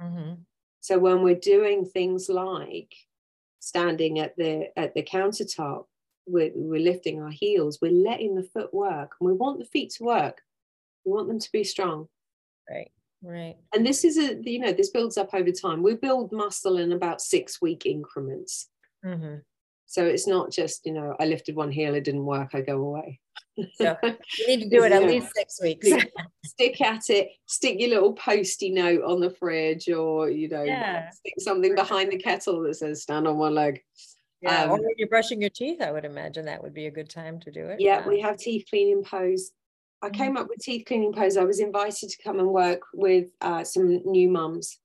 [0.00, 0.38] Mhm.
[0.80, 2.94] So when we're doing things like
[3.60, 5.86] standing at the at the countertop,
[6.26, 9.90] we're, we're lifting our heels, we're letting the foot work, and we want the feet
[9.94, 10.42] to work.
[11.04, 12.08] We want them to be strong.
[12.70, 12.90] Right.
[13.22, 13.56] Right.
[13.74, 15.82] And this is a you know this builds up over time.
[15.82, 18.70] We build muscle in about six week increments.
[19.04, 19.42] Mhm.
[19.88, 22.76] So it's not just, you know, I lifted one heel, it didn't work, I go
[22.76, 23.20] away.
[23.76, 23.96] So
[24.38, 25.88] you need to do it at least six weeks.
[26.44, 31.08] stick at it, stick your little posty note on the fridge or, you know, Yeah.
[31.10, 33.82] stick something behind the kettle that says stand on one leg.
[34.42, 36.90] Yeah, or Um, when you're brushing your teeth, I would imagine that would be a
[36.90, 37.80] good time to do it.
[37.80, 39.52] Yeah, we have teeth cleaning pose.
[40.02, 40.14] I Mhm.
[40.14, 41.38] came up with teeth cleaning pose.
[41.38, 44.78] I was invited to come and work with uh, some new mums,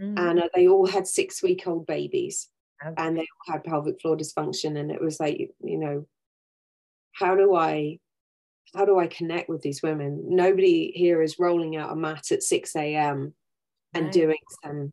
[0.00, 0.18] Mhm.
[0.18, 2.48] and uh, they all had six week old babies.
[2.84, 2.94] Okay.
[2.96, 6.06] and they all had pelvic floor dysfunction and it was like you know
[7.12, 7.98] how do i
[8.74, 12.42] how do i connect with these women nobody here is rolling out a mat at
[12.42, 13.34] 6 a.m
[13.94, 14.12] and Right.
[14.12, 14.92] doing some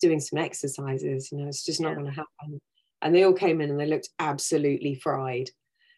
[0.00, 1.94] doing some exercises you know it's just not Yeah.
[1.96, 2.60] going to happen
[3.02, 5.50] and they all came in and they looked absolutely fried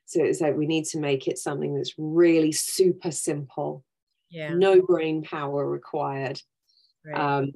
[0.07, 3.85] so it's like we need to make it something that's really super simple
[4.31, 4.55] Yeah.
[4.55, 6.41] no brain power required
[7.05, 7.17] right.
[7.19, 7.53] um,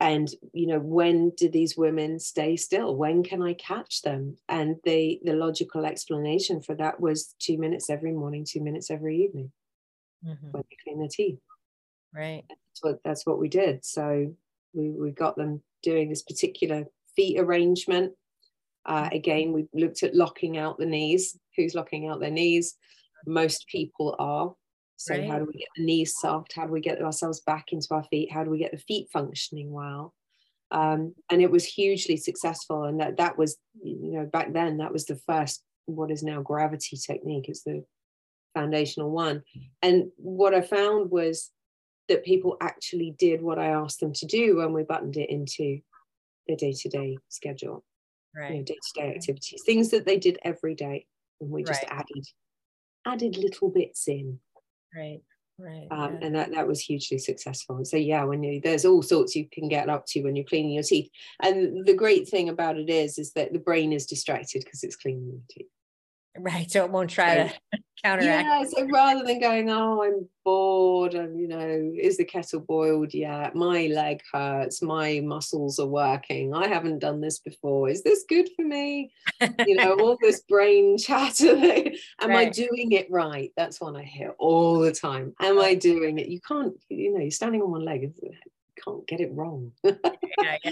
[0.00, 2.94] and you know when do these women stay still?
[2.96, 4.36] When can i catch them?
[4.48, 9.24] And the the logical explanation for that was two minutes every morning two minutes every
[9.24, 9.52] evening
[10.26, 10.52] Mhm.
[10.52, 11.38] when they clean their teeth.
[12.14, 12.44] Right.
[12.48, 13.84] that's what that's what we did.
[13.84, 14.34] So
[14.72, 18.12] we, we got them doing this particular feet arrangement.
[18.86, 21.38] Uh, again we looked at locking out the knees.
[21.56, 22.76] Who's locking out their knees?
[23.26, 24.54] Most people are
[24.96, 26.52] so how do we get the knees soft?
[26.54, 28.32] How do we get ourselves back into our feet?
[28.32, 30.14] How do we get the feet functioning well?
[30.70, 34.92] Um, and it was hugely successful and that that was you know back then that
[34.92, 37.48] was the first what is now gravity technique.
[37.48, 37.84] It's the
[38.54, 39.42] foundational one.
[39.82, 41.50] And what i found was
[42.08, 45.80] that people actually did what i asked them to do when we buttoned it into
[46.46, 47.84] their day-to-day schedule
[48.36, 51.06] you know, day-to-day activities things that they did every day
[51.40, 51.92] and we just Right.
[51.92, 52.26] added
[53.06, 54.38] added little bits in
[54.94, 55.20] Right.
[55.56, 55.86] Right.
[55.92, 56.26] um, yeah.
[56.26, 57.76] and that that was hugely successful.
[57.76, 60.44] And so yeah, when you there's all sorts you can get up to when you're
[60.44, 61.08] cleaning your teeth.
[61.40, 64.96] And the great thing about it is, is that the brain is distracted because it's
[64.96, 65.68] cleaning your teeth.
[66.38, 66.70] Right.
[66.70, 67.52] So it won't try to
[68.04, 68.44] counteract.
[68.44, 73.14] Yeah, so rather than going, oh, I'm bored, and you know, is the kettle boiled
[73.14, 73.54] yet?
[73.54, 76.54] My leg hurts, my muscles are working.
[76.54, 77.88] I haven't done this before.
[77.88, 79.12] Is this good for me?
[79.66, 81.56] You know, all this brain chatter.
[82.20, 83.52] Am I doing it right?
[83.56, 85.34] That's one I hear all the time.
[85.40, 86.28] Am I doing it?
[86.28, 88.12] You can't, you know, you're standing on one leg.
[88.20, 88.32] You
[88.84, 89.72] can't get it wrong.
[89.84, 90.70] yeah, yeah.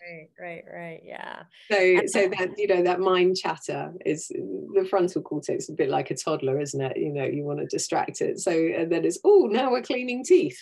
[0.00, 0.30] Right.
[0.40, 0.64] Right.
[0.72, 1.02] Right.
[1.04, 1.42] Yeah.
[1.70, 6.10] So, so that you know that mind chatter is the frontal cortex, a bit like
[6.10, 6.96] a toddler, isn't it?
[6.96, 8.38] You know, you want to distract it.
[8.40, 10.58] So, and then it's oh, now we're cleaning teeth.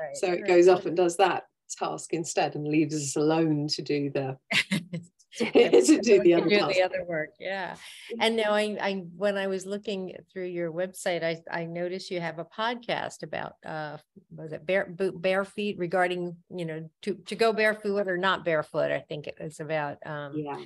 [0.00, 0.16] Right.
[0.16, 0.46] So it right.
[0.46, 1.44] goes off and does that
[1.78, 4.38] task instead, and leaves us alone to do the
[5.38, 7.30] to do the other do the other work.
[7.38, 7.76] Yeah.
[8.18, 12.20] And now I, I, when I was looking through your website, I, I noticed you
[12.20, 13.98] have a podcast about, uh,
[14.34, 18.44] was it bare, boot, bare feet regarding, you know, to, to go barefoot or not
[18.44, 18.90] barefoot.
[18.90, 20.58] I think it's about, um, Yeah,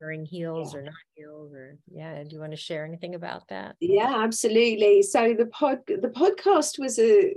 [0.00, 0.80] wearing heels Yeah.
[0.80, 2.22] or not heels or, yeah.
[2.22, 3.76] Do you want to share anything about that?
[3.80, 5.02] yeah, absolutely.
[5.02, 7.34] So the pod the podcast was a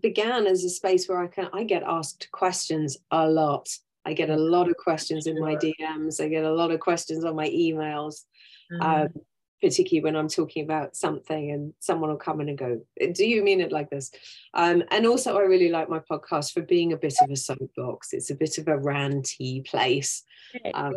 [0.00, 3.68] began as a space where I can I get asked questions a lot.
[4.06, 6.22] I get a lot of questions in my DMs.
[6.22, 8.24] I get a lot of questions on my emails.
[8.72, 8.82] Mhm.
[8.82, 9.08] um,
[9.62, 12.80] particularly when I'm talking about something and someone will come in and go,
[13.12, 14.10] Do you mean it like this?
[14.54, 18.12] Um, and also, I really like my podcast for being a bit of a soapbox.
[18.12, 20.22] It's a bit of a ranty place
[20.74, 20.94] um,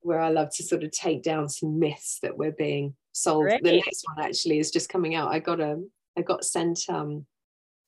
[0.00, 3.46] where I love to sort of take down some myths that we're being sold.
[3.62, 5.32] The next one actually is just coming out.
[5.32, 5.80] I got a,
[6.18, 7.26] I got sent um,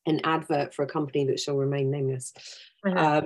[0.06, 2.32] an advert for a company that shall remain nameless.
[2.86, 3.18] Uh-huh.
[3.18, 3.24] Um,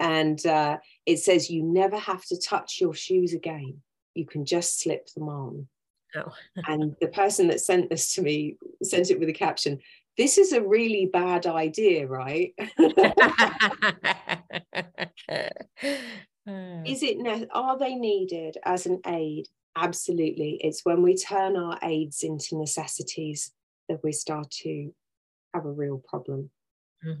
[0.00, 3.80] and uh, it says you never have to touch your shoes again.
[4.14, 5.68] You can just slip them on.
[6.16, 6.32] Oh.
[6.68, 9.80] and the person that sent this to me sent it with a caption
[10.16, 12.54] this is a really bad idea right
[16.86, 21.78] is it ne- are they needed as an aid absolutely it's when we turn our
[21.82, 23.50] aids into necessities
[23.88, 24.92] that we start to
[25.52, 26.48] have a real problem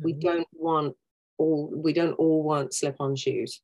[0.02, 0.94] we mhm, don't want
[1.38, 3.60] all we don't all want slip on shoes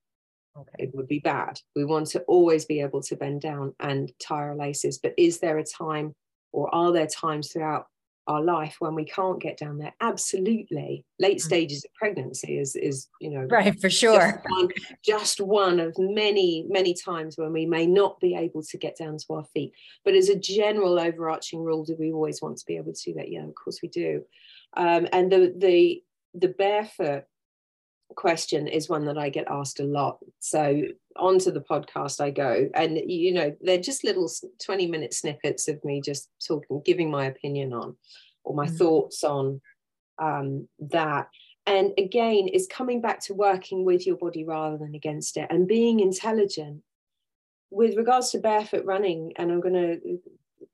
[0.58, 0.84] okay.
[0.84, 1.60] it would be bad.
[1.76, 4.98] We want to always be able to bend down and tie our laces.
[4.98, 6.14] But is there a time
[6.52, 7.86] or are there times throughout
[8.26, 9.94] our life when we can't get down there?
[10.00, 11.04] Absolutely.
[11.18, 11.42] Late Mm.
[11.42, 14.42] stages of pregnancy is is, you know, Right, for just sure.
[14.48, 14.68] one,
[15.04, 19.16] just one of many, many times when we may not be able to get down
[19.18, 19.72] to our feet.
[20.04, 23.14] But as a general overarching rule, do we always want to be able to do
[23.14, 23.30] that?
[23.30, 24.24] Yeah, of course we do.
[24.76, 26.02] Um, and the the
[26.34, 27.24] the barefoot
[28.16, 30.18] question is one that I get asked a lot.
[30.40, 30.82] So
[31.16, 34.30] onto the podcast I go, and you know they're just little
[34.64, 37.96] twenty minute snippets of me just talking, giving my opinion on,
[38.44, 38.78] or my Mhm.
[38.78, 39.60] thoughts on
[40.18, 41.28] um, that.
[41.66, 45.66] And again, is coming back to working with your body rather than against it, and
[45.68, 46.82] being intelligent.
[47.72, 50.18] with regards to barefoot running, and I'm going to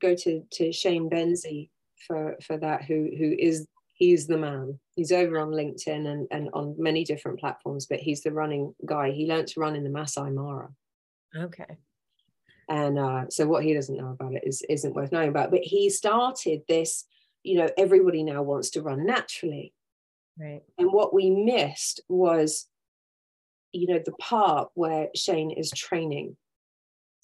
[0.01, 1.69] go to to Shane Benzie
[2.07, 3.67] for for that, who who is
[3.97, 4.79] he's the man.
[4.95, 9.11] He's over on LinkedIn and, and on many different platforms, but he's the running guy.
[9.11, 10.69] He learned to run in the Masai Mara.
[11.35, 11.77] Okay.
[12.69, 15.51] And uh, so what he doesn't know about it is isn't worth knowing about.
[15.51, 17.05] But he started this,
[17.43, 19.73] you know, everybody now wants to run naturally.
[20.39, 20.61] Right.
[20.77, 22.67] And what we missed was,
[23.71, 26.37] you know, the part where Shane is training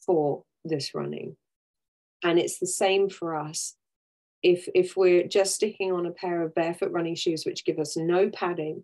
[0.06, 1.36] for this running.
[2.24, 3.76] And it's the same for us.
[4.44, 7.96] If if we're just sticking on a pair of barefoot running shoes which give us
[7.98, 8.84] no padding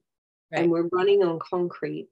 [0.52, 0.64] Right.
[0.64, 2.08] and we're running on concrete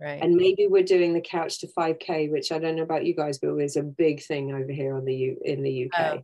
[0.00, 0.22] Right.
[0.22, 3.38] and maybe we're doing the couch to 5k which i don't know about you guys
[3.38, 6.22] but is a big thing over here on the U- in the uk Oh,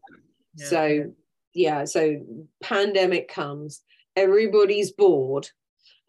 [0.57, 0.67] yeah.
[0.67, 1.13] so
[1.55, 2.25] yeah so
[2.63, 3.83] pandemic comes
[4.17, 5.49] everybody's bored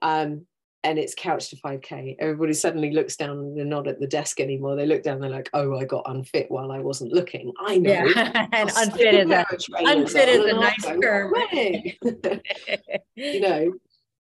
[0.04, 0.46] um
[0.84, 4.40] and it's couch to 5k everybody suddenly looks down and they're not at the desk
[4.40, 7.78] anymore they look down they're like oh i got unfit while i wasn't looking i
[7.78, 8.48] know yeah.
[8.54, 11.34] and unfit is a pair of trainers unfit is a nice term.
[13.16, 13.74] you know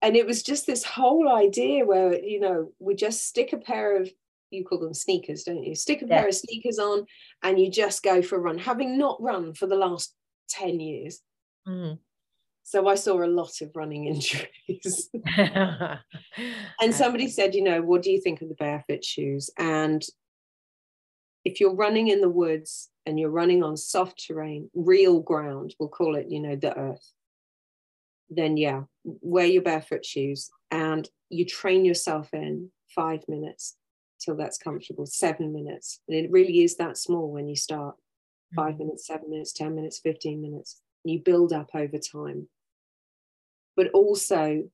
[0.02, 4.00] and it was just this whole idea where you know we just stick a pair
[4.00, 4.10] of
[4.52, 6.20] you call them sneakers don't you stick a Yeah.
[6.20, 7.06] pair of sneakers on
[7.42, 10.14] and you just go for a run having not run for the last
[10.50, 11.22] 10 years
[11.68, 11.98] Mhm.
[12.64, 15.10] So i saw a lot of running injuries.
[16.82, 19.50] And somebody said you know what do you think of the barefoot shoes?
[19.58, 20.04] And
[21.46, 25.90] if you're running in the woods and you're running on soft terrain real ground we'll
[25.90, 27.12] call it you know the earth
[28.30, 30.50] then yeah wear your barefoot shoes.
[30.72, 33.76] And you train yourself in five minutes
[34.20, 36.00] till that's comfortable seven minutes.
[36.08, 37.96] And it really is that small when you start.
[38.56, 38.80] Five mm.
[38.80, 40.82] minutes seven minutes 10 minutes 15 minutes.
[41.04, 42.48] You build up over time
[43.76, 44.70] but also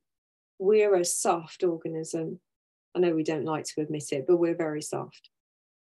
[0.59, 2.39] we're a soft organism
[2.95, 5.29] i know we don't like to admit it but we're very soft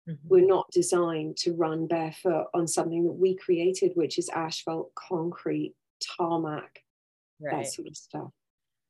[0.07, 0.31] Mhm.
[0.31, 5.75] we're not designed to run barefoot on something that we created which is asphalt concrete
[6.17, 6.83] tarmac
[7.39, 7.51] right.
[7.51, 8.31] that sort of stuff.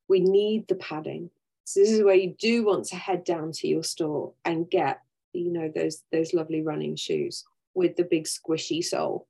[0.08, 1.32] We need the padding.
[1.66, 5.02] So this is where you do want to head down to your store and get,
[5.34, 9.28] you know, those those lovely running shoes with the big squishy sole.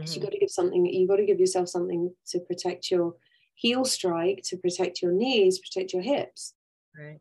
[0.00, 0.16] Because Mhm.
[0.16, 3.16] you've got to give something, you've got to give yourself something to protect your
[3.60, 6.54] heel strike, to protect your knees, protect your hips.
[6.98, 7.20] Right.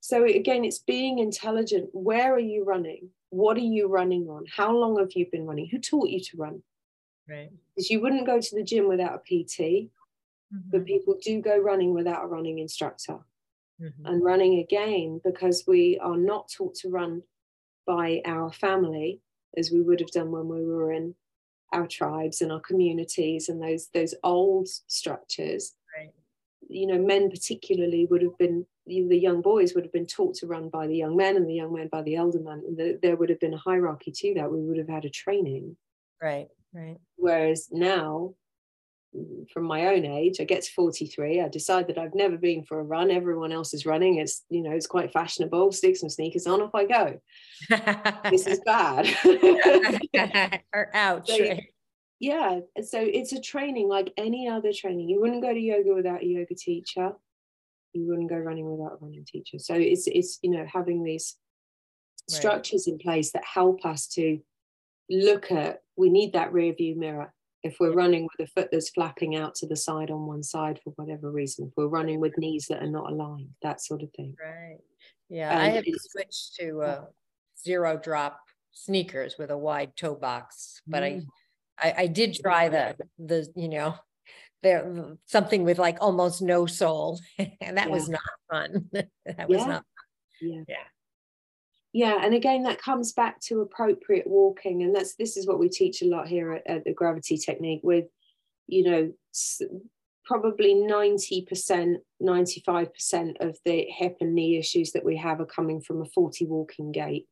[0.00, 1.90] So again, it's being intelligent.
[1.92, 3.10] Where are you running?
[3.30, 4.44] What are you running on?
[4.56, 5.68] How long have you been running?
[5.70, 6.62] Who taught you to run?
[7.28, 7.50] Right.
[7.74, 9.90] Because you wouldn't go to the gym without a PT,
[10.70, 10.86] but Mhm.
[10.86, 13.18] people do go running without a running instructor.
[13.78, 14.06] Mhm.
[14.06, 17.22] and running again because we are not taught to run
[17.86, 19.20] by our family
[19.54, 21.14] as we would have done when we were in
[21.72, 26.12] our tribes and our communities and those those old structures Right.
[26.68, 30.46] you know men particularly would have been the young boys would have been taught to
[30.46, 32.98] run by the young men and the young men by the elder men and the,
[33.02, 35.76] there would have been a hierarchy to that we would have had a training
[36.22, 36.48] Right.
[36.72, 36.98] Right.
[37.16, 38.34] whereas now
[39.52, 42.80] from my own age i get to 43 i decide that i've never been for
[42.80, 46.46] a run everyone else is running it's you know it's quite fashionable stick some sneakers
[46.46, 47.18] on off i go
[48.30, 49.06] this is bad
[50.74, 51.28] or ouch.
[51.28, 51.64] So- right.
[52.20, 56.22] yeah so it's a training like any other training you wouldn't go to yoga without
[56.22, 57.12] a yoga teacher
[57.92, 61.36] you wouldn't go running without a running teacher so it's it's you know having these
[62.28, 62.38] Right.
[62.38, 64.40] structures in place that help us to
[65.08, 68.90] look at we need that rear view mirror if we're running with a foot that's
[68.90, 72.36] flapping out to the side on one side for whatever reason if we're running with
[72.38, 74.78] knees that are not aligned that sort of thing Right.
[75.28, 77.04] Yeah, I have switched to uh,
[77.62, 78.38] zero drop
[78.72, 81.26] sneakers with a wide toe box, but I, Mm.
[81.78, 83.96] I, I did try the, the, you know,
[84.62, 87.20] there, something with like almost no sole,
[87.60, 88.88] and that was not fun.
[88.92, 89.66] That was Yeah.
[89.66, 89.84] not,
[90.40, 90.84] yeah Yeah.
[91.96, 95.66] Yeah and again that comes back to appropriate walking and that's this is what we
[95.66, 98.04] teach a lot here at, at the gravity technique with
[98.66, 99.62] you know s-
[100.26, 106.02] probably 90% 95% of the hip and knee issues that we have are coming from
[106.02, 107.26] a faulty walking gait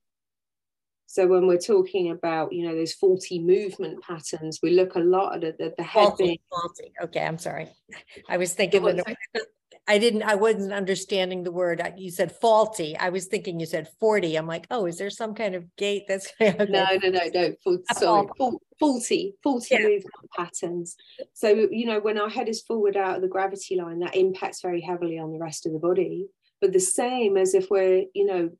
[1.04, 5.44] so when we're talking about you know those faulty movement patterns we look a lot
[5.44, 6.92] at the, the head being faulty, faulty.
[7.02, 7.68] Okay, I'm sorry.
[8.30, 9.16] I was thinking, what, that
[9.86, 11.82] I didn't, I wasn't understanding the word.
[11.98, 12.96] You said faulty.
[12.96, 14.36] I was thinking you said forty.
[14.36, 16.32] I'm like, oh, is there some kind of gate that's?
[16.40, 16.56] okay.
[16.70, 17.54] No, no, no, no.
[17.62, 19.80] Fault, A sorry, fault, faulty, faulty Yeah.
[19.80, 20.96] movement patterns.
[21.34, 24.62] So you know, when our head is forward out of the gravity line, that impacts
[24.62, 26.28] very heavily on the rest of the body.
[26.62, 28.50] But the same as if we're, you know,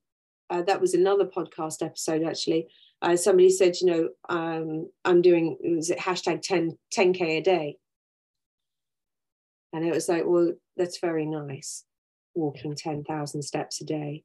[0.51, 2.67] uh, that was another podcast episode actually.
[3.01, 7.77] Uh, somebody said, you know, um, I'm doing was it hashtag 10 10k a day,
[9.73, 11.85] and it was like, well, that's very nice,
[12.35, 14.25] walking ten thousand steps a day.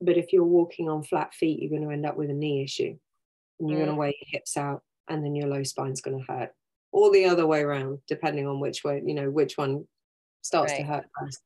[0.00, 2.62] But if you're walking on flat feet, you're going to end up with a knee
[2.62, 2.96] issue
[3.58, 3.84] and you're Mm.
[3.84, 6.52] going to wear your hips out and then your low spine's going to hurt.
[6.92, 9.86] Or the other way around depending on which way you know which one
[10.42, 11.40] starts to hurt first.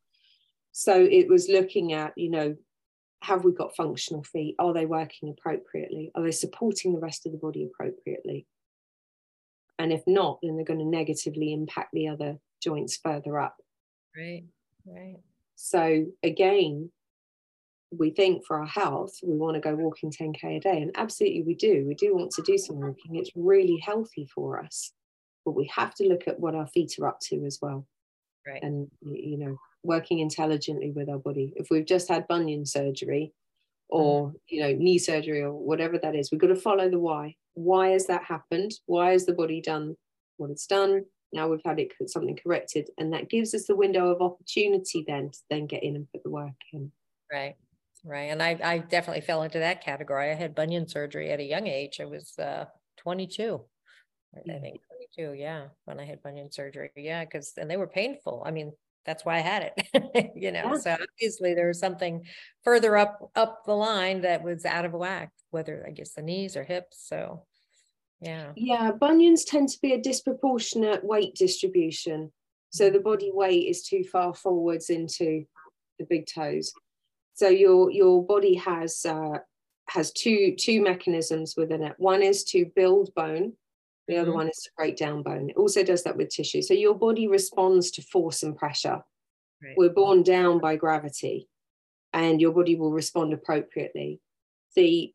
[0.73, 2.57] So it was looking at you know
[3.23, 4.55] have we got functional feet?
[4.59, 6.11] Are they working appropriately?
[6.14, 8.47] Are they supporting the rest of the body appropriately?
[9.79, 13.57] And if not then they're going to negatively impact the other joints further up
[14.17, 14.45] Right,
[14.87, 15.17] right.
[15.57, 16.91] so again,
[17.93, 21.43] we think for our health, we want to go walking 10k a day, and absolutely
[21.43, 21.85] we do.
[21.87, 23.17] We do want to do some walking.
[23.17, 24.93] It's really healthy for us,
[25.45, 27.87] but we have to look at what our feet are up to as well,
[28.47, 28.63] Right.
[28.63, 31.53] and you know, working intelligently with our body.
[31.57, 33.33] If we've just had bunion surgery,
[33.89, 34.37] or mm-hmm.
[34.49, 37.35] you know, knee surgery, or whatever that is, we've got to follow the why.
[37.55, 38.73] Why has that happened?
[38.87, 39.97] Why has the body done
[40.37, 41.05] what it's done?
[41.33, 45.31] Now we've had it something corrected, and that gives us the window of opportunity then
[45.31, 46.91] to then get in and put the work in.
[47.33, 47.55] Right,
[48.05, 48.31] right.
[48.31, 50.31] And I, I definitely fell into that category.
[50.31, 52.01] I had bunion surgery at a young age.
[52.01, 52.64] I was uh,
[52.99, 53.61] 22.
[54.37, 54.61] I- Yeah.
[54.61, 54.81] think
[55.16, 56.91] 22, yeah, when I had bunion surgery.
[56.97, 58.43] Yeah, because, and they were painful.
[58.45, 58.72] I mean,
[59.07, 60.78] that's why I had it, you know, Yeah.
[60.78, 62.26] so obviously there was something
[62.64, 66.57] further up, up the line that was out of whack, whether I guess the knees
[66.57, 67.07] or hips.
[67.09, 67.47] So,
[68.21, 72.33] yeah, Yeah, bunions tend to be a disproportionate weight distribution.
[72.71, 75.45] So the body weight is too far forwards into
[75.99, 76.73] the big toes.
[77.35, 79.39] So your your body has uh,
[79.89, 81.95] has two two mechanisms within it.
[81.99, 83.55] One is to build bone.
[84.09, 84.35] The other Mhm.
[84.35, 85.51] one is to break down bone.
[85.51, 86.62] It also does that with tissue.
[86.62, 89.03] So your body responds to force and pressure.
[89.62, 89.77] Right.
[89.77, 91.49] We're born down by gravity,
[92.12, 94.21] and your body will respond appropriately.
[94.75, 95.14] The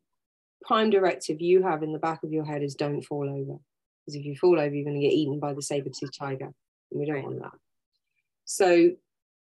[0.62, 3.58] prime directive you have in the back of your head is don't fall over.
[4.04, 6.52] Because if you fall over, you're going to get eaten by the saber-toothed tiger.
[6.90, 7.52] And we don't want that.
[8.44, 8.92] So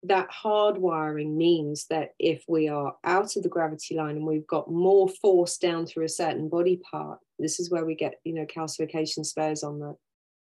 [0.04, 4.70] that hardwiring means that if we are out of the gravity line and we've got
[4.70, 8.46] more force down through a certain body part, this is where we get, you know,
[8.46, 9.94] calcification spurs on the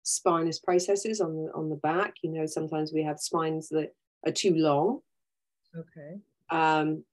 [0.03, 2.16] spinous processes on the on the back.
[2.24, 3.93] You know, sometimes we have spines that
[4.26, 5.01] are too long.
[5.78, 7.03] okay, Um,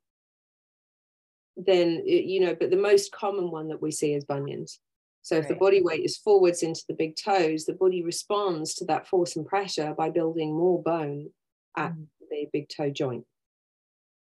[1.57, 4.81] then it- you know, but the most common one that we see is bunions.
[5.23, 8.85] So if the body weight is forwards into the big toes, the body responds to
[8.85, 11.33] that force and pressure by building more bone
[11.77, 12.07] at Mhm.
[12.31, 13.27] the big toe joint.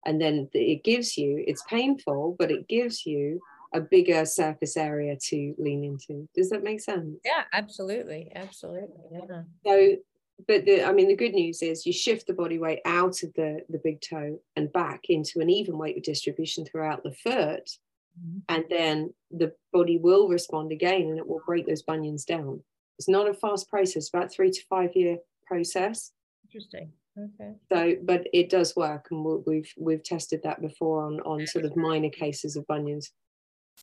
[0.05, 3.39] And then the- it gives you, it's painful, but it gives you
[3.73, 6.27] a bigger surface area to lean into.
[6.35, 7.19] Does that make sense?
[7.25, 9.43] yeah, absolutely, absolutely, yeah.
[9.65, 9.97] So,
[10.47, 13.33] but the, I mean, the good news is you shift the body weight out of
[13.35, 17.69] the, the big toe and back into an even weight distribution throughout the foot.
[18.19, 18.41] Mhm.
[18.49, 22.63] And then the body will respond again and it will break those bunions down.
[22.99, 26.11] It's not a fast process, about three to five year process.
[26.45, 27.53] Interesting, okay.
[27.71, 31.75] So, but it does work, and we've we've tested that before on on sort of
[31.75, 33.11] minor cases of bunions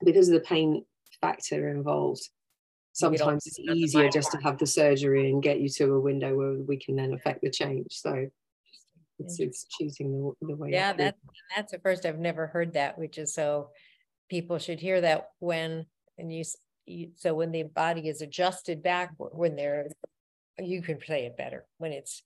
[0.05, 0.85] because of the pain
[1.21, 2.29] factor involved.
[2.93, 6.55] Sometimes it's easier just to have the surgery and get you to a window where
[6.55, 7.87] we can then affect the change.
[7.91, 8.27] So
[9.19, 10.71] it's it's choosing the, the way.
[10.73, 11.17] Yeah, that,
[11.55, 13.71] that's the first, I've never heard that, which is so,
[14.29, 15.87] people should hear that when,
[16.19, 16.45] and you,
[16.87, 19.89] you, so when the body is adjusted back, when they're,
[20.59, 22.23] you can say it better, when it's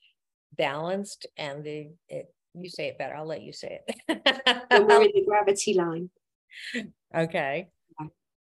[0.56, 4.68] balanced and the, it, you say it better, I'll let you say when it.
[4.70, 6.10] we're in the gravity line.
[7.14, 7.68] Okay,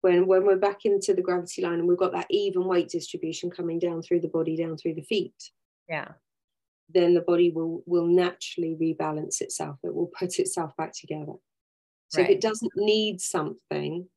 [0.02, 3.50] when when we're back into the gravity line and we've got that even weight distribution
[3.50, 5.50] coming down through the body down through the feet
[5.88, 6.12] yeah,
[6.88, 9.78] then the body will will naturally rebalance itself.
[9.82, 11.34] It will put itself back together.
[12.08, 14.08] So if it doesn't need something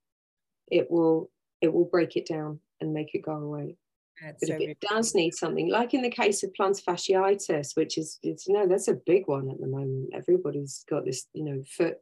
[0.71, 1.29] it will
[1.61, 3.77] it will break it down and make it go away.
[4.21, 6.83] That's but so if it re- does need something like in the case of plantar
[6.83, 10.09] fasciitis which is it's you know that's a big one at the moment.
[10.13, 11.97] Everybody's got this you know foot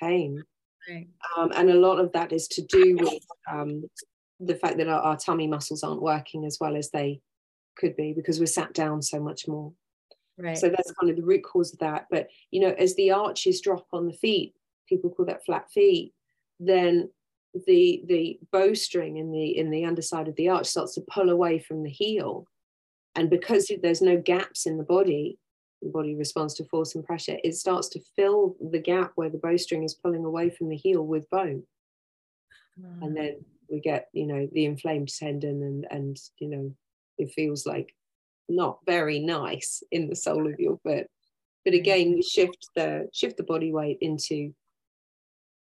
[0.00, 0.42] pain
[0.88, 3.84] right, um, and a lot of that is to do with um,
[4.40, 7.20] the fact that our, our tummy muscles aren't working as well as they
[7.76, 9.72] could be because we're sat down so much more.
[10.38, 12.06] right, So that's kind of the root cause of that.
[12.10, 14.54] But you know, as the arches drop on the feet,
[14.88, 16.12] people call that flat feet.
[16.58, 17.10] Then
[17.66, 21.58] the the bowstring in the in the underside of the arch starts to pull away
[21.58, 22.46] from the heel,
[23.14, 25.38] and because there's no gaps in the body,
[25.82, 27.36] the body responds to force and pressure.
[27.44, 31.02] It starts to fill the gap where the bowstring is pulling away from the heel
[31.06, 31.64] with bone
[32.80, 36.74] Mm, and then we get you know the inflamed tendon and and you know
[37.18, 37.94] it feels like
[38.48, 41.06] not very nice in the sole of your foot
[41.64, 41.78] but Mm.
[41.78, 44.54] again you shift the shift the body weight into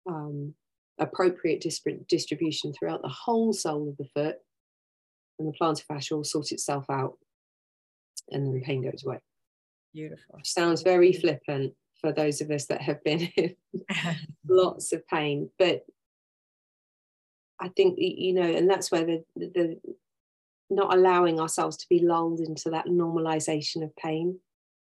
[0.08, 0.54] um,
[0.98, 4.38] appropriate dis- distribution throughout the whole sole of the foot
[5.40, 7.18] and the plantar fascia will sort itself out
[8.32, 9.20] and then the pain goes away
[9.96, 10.40] beautiful.
[10.44, 13.56] sounds very flippant for those of us that have been in
[14.48, 15.86] lots of pain but
[17.60, 19.80] I think you know, and that's where the the
[20.70, 24.40] not allowing ourselves to be lulled into that normalization of pain.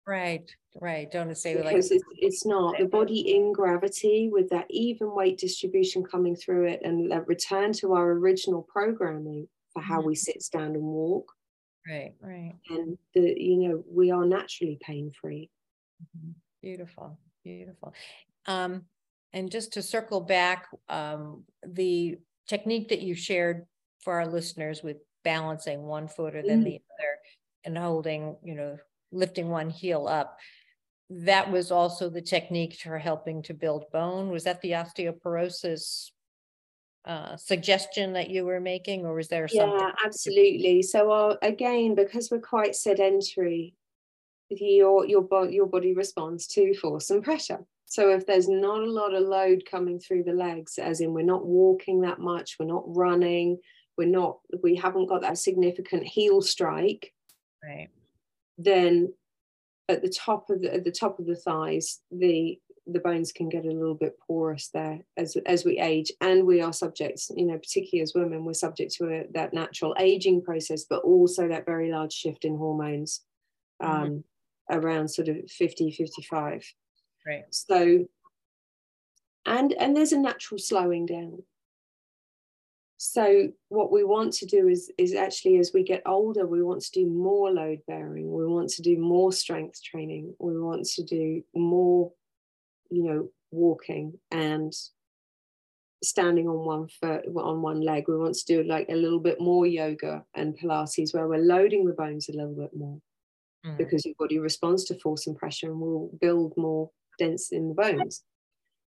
[0.07, 0.51] Right,
[0.81, 1.11] right.
[1.11, 5.39] Don't say because like it's, it's not the body in gravity with that even weight
[5.39, 10.09] distribution coming through it and that return to our original programming for how mm-hmm.
[10.09, 11.33] we sit, stand, and walk.
[11.89, 12.55] Right, right.
[12.69, 15.51] And the you know we are naturally pain free.
[16.03, 16.31] Mm-hmm.
[16.63, 17.95] Beautiful, beautiful.
[18.47, 18.85] Um,
[19.33, 22.19] and just to circle back, um, the
[22.49, 23.67] technique that you shared
[24.01, 26.65] for our listeners with balancing one foot or then mm.
[26.65, 27.19] the other
[27.65, 28.77] and holding, you know,
[29.13, 30.39] lifting one heel up.
[31.11, 34.31] That was also the technique for helping to build bone.
[34.31, 36.11] Was that the osteoporosis
[37.05, 39.79] uh, suggestion that you were making, or was there something?
[39.79, 40.83] Yeah, absolutely.
[40.83, 43.75] So uh, again, because we're quite sedentary,
[44.51, 47.61] your your your body responds to force and pressure.
[47.87, 51.23] So if there's not a lot of load coming through the legs, as in we're
[51.23, 53.59] not walking that much, we're not running,
[53.99, 57.13] we're not, we haven't got that significant heel strike,
[57.65, 57.89] right?
[58.59, 59.13] Then
[59.89, 63.49] at the top of the at the top of the thighs, the the bones can
[63.49, 67.47] get a little bit porous there as as we age, and we are subject, you
[67.47, 71.67] know, particularly as women, we're subject to a, that natural aging process, but also that
[71.67, 73.23] very large shift in hormones
[73.83, 73.93] mm-hmm.
[73.93, 74.79] um, mm-hmm.
[74.79, 76.65] around sort of 50, 55.
[77.27, 77.45] Right.
[77.51, 78.07] So,
[79.47, 81.43] and and there's a natural slowing down.
[83.03, 86.83] So what we want to do is is actually as we get older, we want
[86.83, 88.31] to do more load bearing.
[88.31, 90.35] We want to do more strength training.
[90.39, 92.13] We want to do more,
[92.91, 94.73] you know, walking and
[96.03, 98.05] standing on one foot on one leg.
[98.09, 101.85] We want to do like a little bit more yoga and Pilates where we're loading
[101.87, 102.99] the bones a little bit more.
[103.67, 103.77] Mm.
[103.77, 107.75] Because your body responds to force and pressure and will build more dense in the
[107.75, 108.23] bones.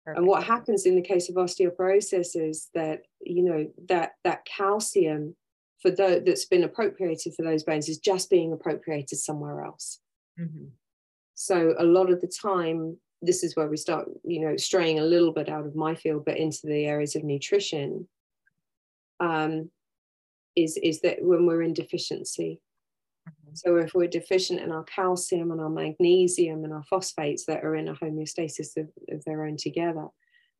[0.05, 0.19] Perfect.
[0.19, 5.35] And what happens in the case of osteoporosis is that you know that that calcium
[5.81, 9.99] for the, that's been appropriated for those bones is just being appropriated somewhere else.
[10.39, 10.65] Mm-hmm.
[11.35, 15.03] So a lot of the time, this is where we start, you know, straying a
[15.03, 18.07] little bit out of my field, but into the areas of nutrition.
[19.19, 19.69] Um,
[20.55, 22.59] is is that when we're in deficiency,
[23.53, 27.75] so if we're deficient in our calcium and our magnesium and our phosphates that are
[27.75, 30.07] in a homeostasis of, of their own together.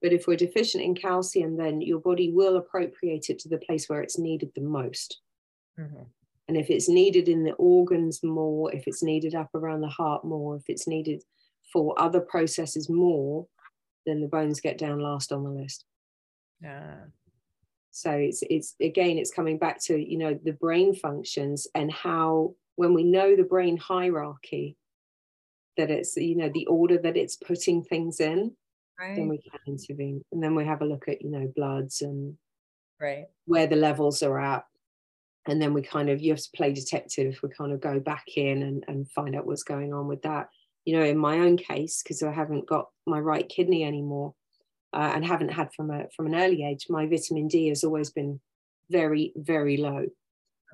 [0.02, 3.90] But if we're deficient in calcium, then your body will appropriate it to the place
[3.90, 5.20] where it's needed the most.
[5.78, 6.04] Mm-hmm.
[6.48, 10.24] And if it's needed in the organs more, if it's needed up around the heart
[10.24, 11.24] more, if it's needed
[11.72, 13.48] for other processes more,
[14.06, 15.86] than the bones get down last on the list.
[16.62, 16.96] Yeah.
[17.92, 22.54] So it's it's again, it's coming back to you know the brain functions and how
[22.80, 24.78] when we know the brain hierarchy,
[25.76, 28.56] that it's, you know, the order that it's putting things in,
[28.98, 29.18] right.
[29.18, 30.24] then we can intervene.
[30.32, 32.38] And then we have a look at, you know, bloods and
[32.98, 34.64] right where the levels are at.
[35.46, 37.38] And then we kind of, you have to play detective.
[37.44, 40.48] We kind of go back in and, and find out what's going on with that.
[40.90, 44.34] You know, in my own case, because I haven't got my right kidney anymore,
[44.92, 48.10] uh, and haven't had from a from an early age, my vitamin D has always
[48.10, 48.40] been
[48.90, 50.08] very, very low.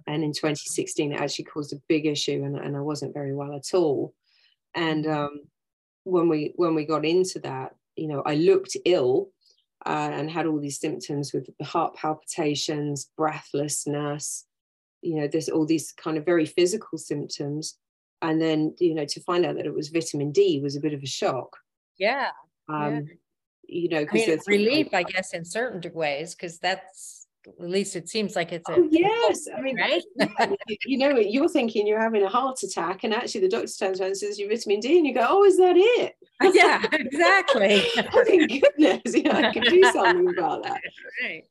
[0.07, 3.53] And in 2016, it actually caused a big issue, and, and I wasn't very well
[3.57, 4.13] at all.
[4.73, 5.25] And mm-hmm.
[5.25, 5.41] um,
[6.05, 9.31] when we when we got into that, you know, I looked ill
[9.85, 14.45] uh, and had all these symptoms with heart palpitations, breathlessness,
[15.01, 17.77] you know, there's all these kind of very physical symptoms.
[18.21, 20.93] And then, you know, to find out that it was vitamin D was a bit
[20.93, 21.57] of a shock.
[21.97, 22.29] Yeah.
[22.69, 23.01] Um, yeah.
[23.67, 27.95] You know, because I mean, relief, I guess, in certain ways, because that's at least
[27.95, 29.47] it seems like it's a oh, yes.
[29.55, 30.03] I mean right?
[30.85, 34.09] you know you're thinking you're having a heart attack and actually the doctor turns around
[34.09, 36.15] and says you're vitamin d and you go oh is that it?
[36.55, 37.79] Yeah exactly.
[38.25, 39.15] Thank goodness.
[39.15, 40.81] You know i can do something about that.
[41.21, 41.43] Right.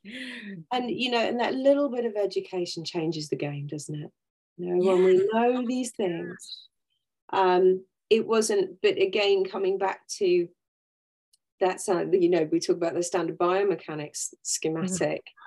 [0.73, 4.11] And you know and that little bit of education changes the game doesn't it
[4.57, 4.93] you know yeah.
[4.93, 6.69] when we know these things
[7.33, 10.49] um it wasn't but again coming back to
[11.61, 15.45] that's uh, you know we talk about the standard biomechanics schematic mm-hmm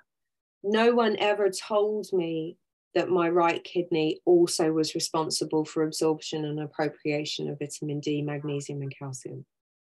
[0.63, 2.57] no one ever told me
[2.95, 8.81] that my right kidney also was responsible for absorption and appropriation of vitamin D, magnesium,
[8.81, 9.45] and calcium.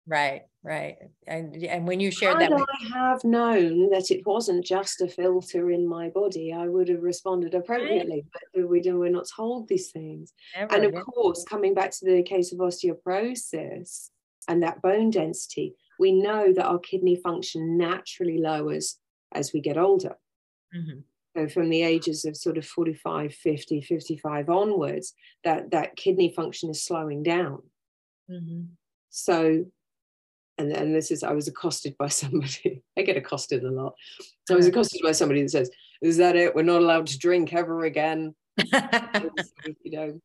[0.06, 0.96] Right, right.
[1.26, 5.00] And and when you shared Had that, with- I have known that it wasn't just
[5.00, 8.24] a filter in my body, I would have responded appropriately.
[8.32, 10.32] But we do, we're not told these things.
[10.56, 11.04] Never, and of never.
[11.04, 14.10] course, coming back to the case of osteoporosis
[14.48, 18.96] and that bone density, we know that our kidney function naturally lowers
[19.32, 20.16] as we get older.
[20.74, 21.00] Mm-hmm.
[21.36, 26.70] So from the ages of sort of 45, 50, 55 onwards, that, that kidney function
[26.70, 27.62] is slowing down.
[28.28, 28.62] Mm-hmm.
[29.10, 29.66] So,
[30.60, 32.82] and, and this is I was accosted by somebody.
[32.96, 33.94] I get accosted a lot.
[34.46, 34.72] So I was uh-huh.
[34.72, 35.70] accosted by somebody that says,
[36.02, 36.54] "Is that it?
[36.54, 40.20] We're not allowed to drink ever again." you know,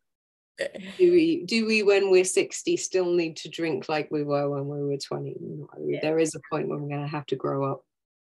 [0.98, 4.68] do we do we when we're 60 still need to drink like we were when
[4.68, 6.00] we were 20 no, yeah.
[6.02, 7.84] there is a point when we're going to have to grow up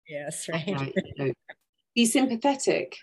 [0.07, 1.33] yes right you know,
[1.93, 2.97] be sympathetic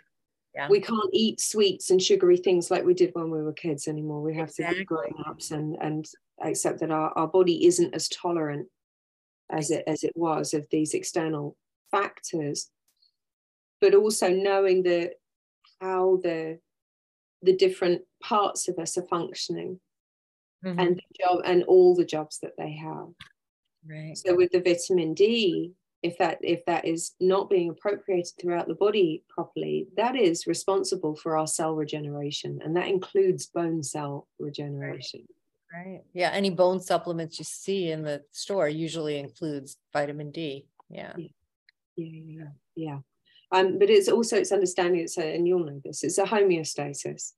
[0.57, 0.69] yeah.
[0.69, 4.21] we can't eat sweets and sugary things like we did when we were kids anymore
[4.21, 4.75] we have exactly.
[4.75, 6.07] to be grown ups and and
[6.43, 8.67] accept that our, our body isn't as tolerant
[9.53, 11.57] as it as it was of these external
[11.91, 12.71] factors
[13.81, 15.15] but also knowing that
[15.81, 16.59] how the
[17.43, 19.81] the different parts of us are functioning
[20.65, 20.79] mm-hmm.
[20.79, 23.09] and the job and all the jobs that they have.
[23.89, 24.17] Right.
[24.17, 25.73] So with the vitamin d
[26.03, 31.15] if that if that is not being appropriated throughout the body properly that is responsible
[31.17, 35.25] for our cell regeneration and that includes bone cell regeneration
[35.73, 41.13] right, yeah any bone supplements you see in the store usually includes vitamin d yeah.
[41.17, 41.25] Yeah.
[41.25, 41.29] Yeah
[41.97, 42.45] yeah,
[42.75, 42.99] yeah.
[43.51, 47.33] Um, but it's also it's understanding it's a, and you'll know this it's a homeostasis.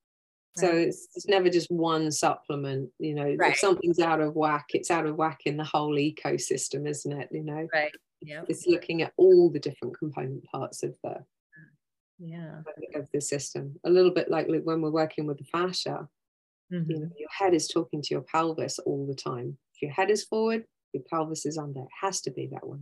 [0.57, 0.87] So right.
[0.87, 3.53] it's, it's, never just one supplement you know right.
[3.53, 7.29] if something's out of whack it's out of whack in the whole ecosystem isn't it
[7.33, 7.67] you know?
[7.73, 7.91] Right
[8.23, 8.43] yeah.
[8.49, 11.25] It's looking at all the different component parts of the
[12.19, 12.61] yeah.
[12.95, 13.75] of the system.
[13.85, 16.09] A little bit like when we're working with the fascia
[16.73, 16.91] mm-hmm.
[16.91, 20.11] you know your head is talking to your pelvis all the time if your head
[20.11, 22.79] is forward your pelvis is under it has to be that way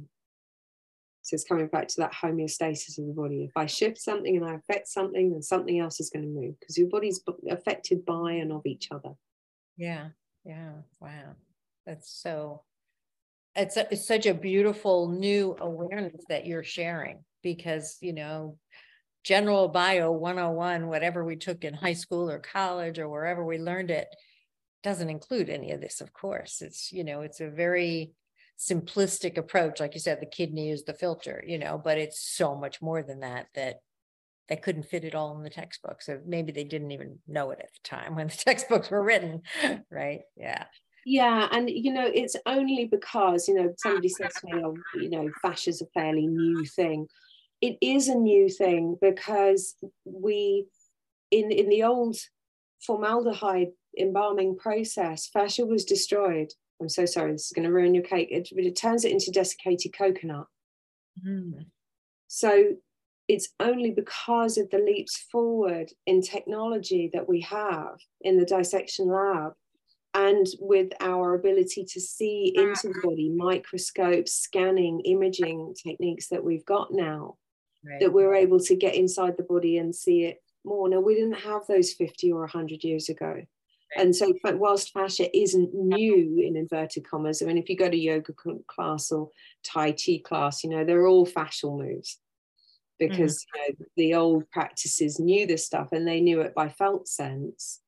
[1.23, 3.45] so it's coming back to that homeostasis of the body.
[3.45, 6.59] If I shift something and I affect something, then something else is going to move
[6.59, 9.13] because your body's affected by and of each other.
[9.77, 10.09] Yeah.
[10.45, 10.73] Yeah.
[11.01, 11.37] Wow.
[11.87, 12.63] That's so,
[13.55, 18.59] it's, a, it's such a beautiful new awareness that you're sharing because, you know,
[19.23, 23.91] general bio 101, whatever we took in high school or college or wherever we learned
[23.91, 24.09] it,
[24.83, 26.61] doesn't include any of this, of course.
[26.61, 28.13] It's, you know, it's a very
[28.59, 29.81] simplistic approach.
[29.81, 33.03] Like you said the kidney is the filter you know but it's so much more
[33.03, 33.81] than that that
[34.49, 36.03] they couldn't fit it all in the textbook.
[36.03, 39.43] So maybe they didn't even know it at the time when the textbooks were written
[39.91, 40.21] right?
[40.37, 40.65] Yeah.
[41.05, 45.11] Yeah and you know it's only because you know somebody says to me oh you
[45.11, 47.09] know fascia is a fairly new thing
[47.63, 50.67] it is a new thing because we
[51.31, 52.17] in in the old
[52.87, 56.53] formaldehyde embalming process fascia was destroyed
[56.83, 58.29] I'm so sorry, this is going to ruin your cake.
[58.31, 60.47] It, but it turns it into desiccated coconut.
[61.27, 61.67] Mm.
[62.27, 62.75] So
[63.29, 69.07] it's only because of the leaps forward in technology that we have in the dissection
[69.07, 69.53] lab
[70.15, 76.67] and with our ability to see into the body, microscopes, scanning, imaging techniques that we've
[76.67, 77.37] got now,
[77.85, 78.01] right.
[78.01, 80.89] that we're able to get inside the body and see it more.
[80.89, 83.43] Now, we didn't have those 50 or 100 years ago.
[83.97, 87.91] And so, but whilst fascia isn't new in inverted commas, I mean, if you go
[87.91, 88.33] to yoga
[88.67, 89.29] class or
[89.65, 92.19] Tai Chi class, you know, they're all fascial moves
[92.99, 93.47] because mm.
[93.55, 97.81] you know, the old practices knew this stuff and they knew it by felt sense.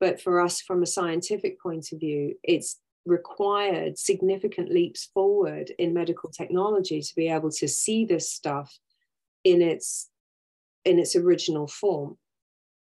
[0.00, 5.94] But for us, from a scientific point of view, it's required significant leaps forward in
[5.94, 8.76] medical technology to be able to see this stuff
[9.44, 10.10] in its
[10.84, 12.16] in its original form.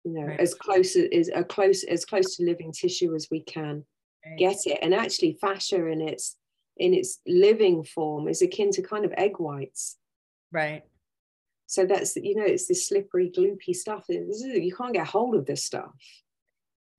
[0.04, 0.40] You know right.
[0.40, 3.84] as close as a close as close to living tissue as we can
[4.24, 4.38] right.
[4.38, 4.78] get it.
[4.82, 6.36] And actually fascia in its
[6.76, 9.96] in its living form is akin to kind of egg whites.
[10.52, 10.82] Right.
[11.66, 14.04] So that's you know it's this slippery gloopy stuff.
[14.08, 15.94] You can't get hold of this stuff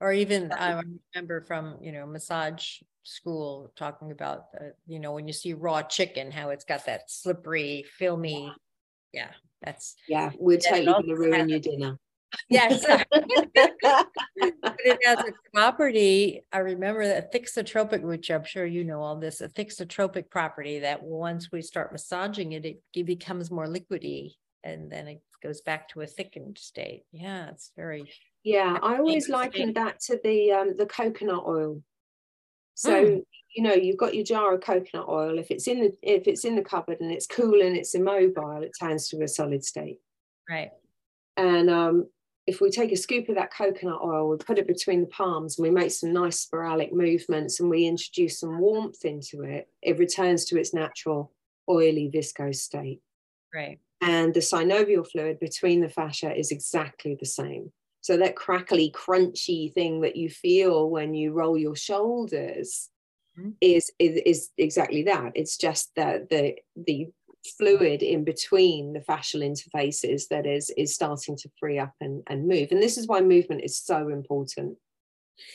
[0.02, 0.82] or even i
[1.14, 5.82] remember from you know massage school talking about the, you know when you see raw
[5.82, 8.52] chicken how it's got that slippery filmy
[9.14, 9.30] yeah
[9.62, 12.00] that's yeah we're totally going to ruin your dinner
[12.50, 12.86] Yes.
[13.12, 16.42] but it has a property.
[16.52, 21.04] I remember that thixotropic, which I'm sure you know all this, a thixotropic property that
[21.04, 24.34] once we start massaging it, it becomes more liquidy
[24.64, 27.04] and then it goes back to a thickened state.
[27.12, 28.10] Yeah, it's very.
[28.46, 31.82] Yeah, I always liken that to the um, the coconut oil.
[32.76, 33.24] So mm.
[33.56, 35.40] you know, you've got your jar of coconut oil.
[35.40, 38.62] If it's in the if it's in the cupboard and it's cool and it's immobile,
[38.62, 39.98] it turns to a solid state.
[40.48, 40.70] Right.
[41.36, 42.08] And um,
[42.46, 45.58] if we take a scoop of that coconut oil, we put it between the palms
[45.58, 49.98] and we make some nice spiralic movements and we introduce some warmth into it, it
[49.98, 51.34] returns to its natural
[51.68, 53.02] oily viscose state.
[53.54, 53.80] Right.
[54.02, 57.72] And the synovial fluid between the fascia is exactly the same.
[58.06, 62.92] So that crackly, crunchy thing that you feel when you roll your shoulders
[63.36, 63.50] mm-hmm.
[63.62, 65.32] is, is is exactly that.
[65.34, 67.08] It's just that the the
[67.58, 72.48] fluid in between the fascial interfaces that is is starting to free up and, and
[72.48, 74.76] move and this is why movement is so important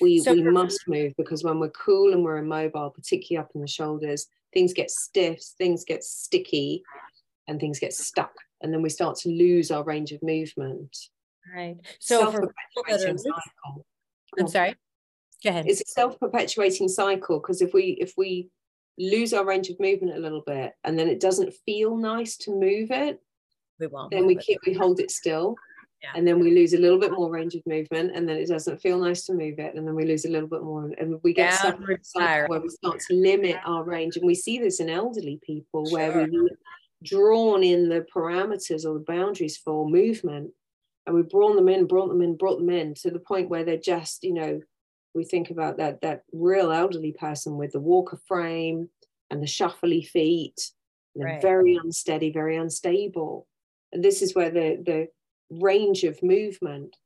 [0.00, 3.60] We, So we must move because when we're cool and we're immobile, particularly up in
[3.60, 6.82] the shoulders, things get stiff, things get sticky,
[7.46, 8.34] and things get stuck.
[8.60, 10.96] And then we start to lose our range of movement.
[11.54, 11.76] Right.
[11.98, 12.52] So for people
[12.86, 13.86] Self-perpetuating cycle.
[14.38, 14.48] I'm oh.
[14.48, 14.74] sorry.
[15.42, 15.66] Go ahead.
[15.68, 18.48] It's a self-perpetuating cycle because if we if we
[18.98, 22.50] lose our range of movement a little bit and then it doesn't feel nice to
[22.50, 23.20] move it,
[23.78, 24.10] We won't.
[24.10, 24.46] then we move it.
[24.46, 25.54] keep we hold it still
[26.02, 26.10] Yeah.
[26.14, 28.82] and then we lose a little bit more range of movement and then it doesn't
[28.82, 31.32] feel nice to move it and then we lose a little bit more and we
[31.32, 32.48] get stuck in a Downward cycle spiral.
[32.50, 36.12] where we start to limit our range and we see this in elderly people where
[36.28, 36.50] we've
[37.02, 40.50] drawn in the parameters or the boundaries for movement
[41.06, 43.64] and we've brought them in brought them in brought them in to the point where
[43.64, 44.60] they're just you know
[45.14, 48.88] we think about that that real elderly person with the walker frame
[49.30, 50.60] and the shuffly feet
[51.16, 51.42] and Right.
[51.42, 53.46] very unsteady very unstable
[53.92, 55.08] and this is where the the
[55.50, 56.96] range of movement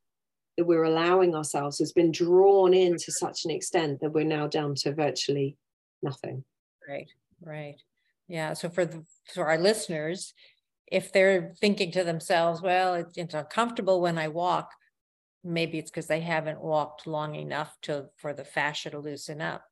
[0.57, 4.47] that we're allowing ourselves has been drawn in to such an extent that we're now
[4.47, 5.57] down to virtually
[6.03, 6.45] nothing
[6.89, 7.09] Right,
[7.41, 7.77] right.
[8.29, 10.35] Yeah, so for the, for our listeners,
[10.91, 14.71] if they're thinking to themselves, well, it's, it's uncomfortable when I walk,
[15.43, 19.65] maybe it's because they haven't walked long enough to, for the fascia to loosen up.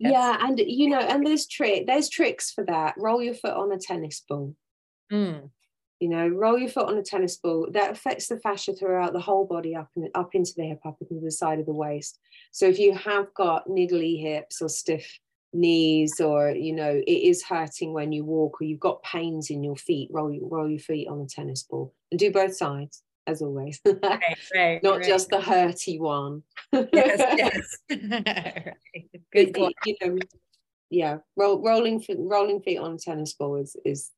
[0.00, 2.94] That's- yeah and you know and there's trick there's tricks for that.
[2.96, 4.54] Roll your foot on a tennis ball.
[5.12, 5.50] Mm,
[6.00, 7.68] you know roll your foot on a tennis ball.
[7.72, 10.96] That affects the fascia throughout the whole body up and up into the hip up
[11.00, 12.18] into the side of the waist.
[12.50, 15.18] So if you have got niggly hips or stiff
[15.52, 19.64] knees or you know it is hurting when you walk or you've got pains in
[19.64, 23.02] your feet roll, your- roll your feet on a tennis ball and do both sides
[23.26, 24.22] as always right,
[24.54, 24.82] right.
[24.82, 25.06] not right.
[25.06, 26.42] just the hurty one
[26.72, 27.90] Yes, yes.
[28.00, 28.74] Right.
[29.32, 30.18] Good It- you know,
[30.88, 34.10] yeah, roll, rolling feet, rolling feet on a tennis ball is is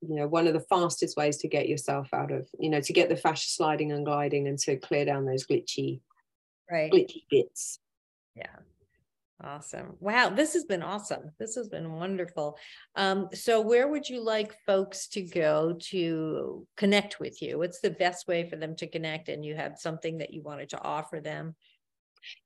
[0.00, 2.92] you know one of the fastest ways to get yourself out of you know to
[2.92, 6.00] get the fascia sliding and gliding and to clear down those glitchy
[6.70, 6.92] Right.
[6.92, 7.78] glitchy bits.
[8.36, 8.56] Yeah.
[9.42, 9.96] Awesome.
[10.00, 11.30] Wow, this has been awesome.
[11.38, 12.58] This has been wonderful.
[12.96, 17.58] Um, so where would you like folks to go to connect with you?
[17.58, 19.28] What's the best way for them to connect?
[19.28, 21.54] And you have something that you wanted to offer them?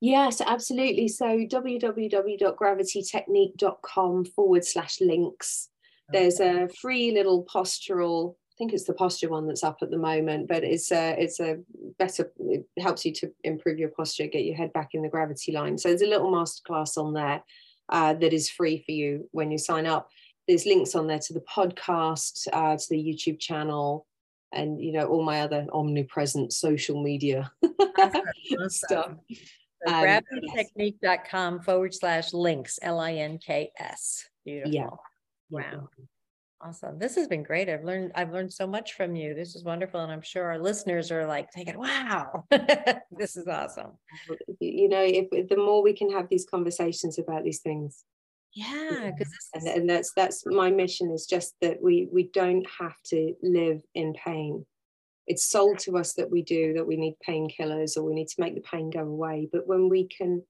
[0.01, 1.09] Yes, absolutely.
[1.09, 5.71] So www.gravitytechnique.com forward slash links.
[6.11, 8.35] There's a free little postural.
[8.53, 11.41] I think it's the posture one that's up at the moment, but it's a it's
[11.41, 11.59] a
[11.99, 12.31] better.
[12.39, 15.79] It helps you to improve your posture, get your head back in the gravity line.
[15.79, 17.43] So there's a little masterclass on there
[17.89, 20.11] uh, that is free for you when you sign up.
[20.47, 24.07] There's links on there to the podcast, uh, to the YouTube channel,
[24.53, 27.51] and you know all my other omnipresent social media
[28.69, 29.15] stuff.
[29.19, 29.19] So
[29.87, 34.29] Um, gravitytechnique.com forward slash links, L I N K S.
[34.45, 34.73] Beautiful.
[34.73, 34.91] Yeah.
[35.51, 35.89] Wow.
[36.65, 36.99] Awesome.
[36.99, 37.69] This has been great.
[37.69, 39.35] I've learned, I've learned so much from you.
[39.35, 40.01] This is wonderful.
[40.01, 42.45] And I'm sure our listeners are like thinking, wow,
[43.19, 43.93] this is awesome.
[44.61, 48.05] you know if the more we can have these conversations about these things
[48.55, 52.67] Yeah, because and, is, and that's that's my mission is just that we we don't
[52.79, 54.65] have to live in pain
[55.27, 58.41] it's sold to us that we do that we need painkillers or we need to
[58.41, 60.43] make the pain go away but when we can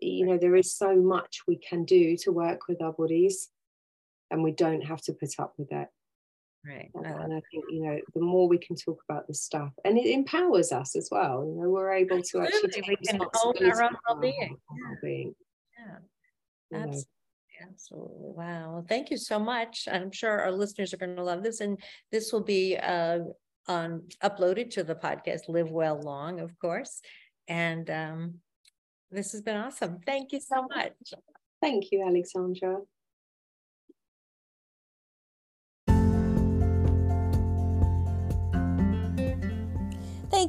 [0.00, 3.48] you know there is so much we can do to work with our bodies
[4.32, 5.88] and we don't have to put up with it
[6.66, 6.90] right.
[6.94, 9.70] and, I and i think you know the more we can talk about this stuff
[9.84, 12.96] and it empowers us as well you know we're able to actually Absolutely, take we
[13.06, 14.56] can own our own well-being.
[14.68, 15.34] well-being,
[15.78, 15.96] Yeah.
[16.70, 16.84] you know.
[16.84, 17.08] Absolutely.
[17.62, 18.32] Absolutely.
[18.34, 18.72] Wow.
[18.72, 19.86] Well, thank you so much.
[19.90, 21.60] I'm sure our listeners are going to love this.
[21.60, 21.78] And
[22.10, 23.20] this will be uh,
[23.68, 27.00] on uploaded to the podcast Live Well Long, of course.
[27.48, 28.34] And um,
[29.10, 30.00] this has been awesome.
[30.04, 30.92] Thank you so much.
[31.60, 32.78] Thank you, Alexandra.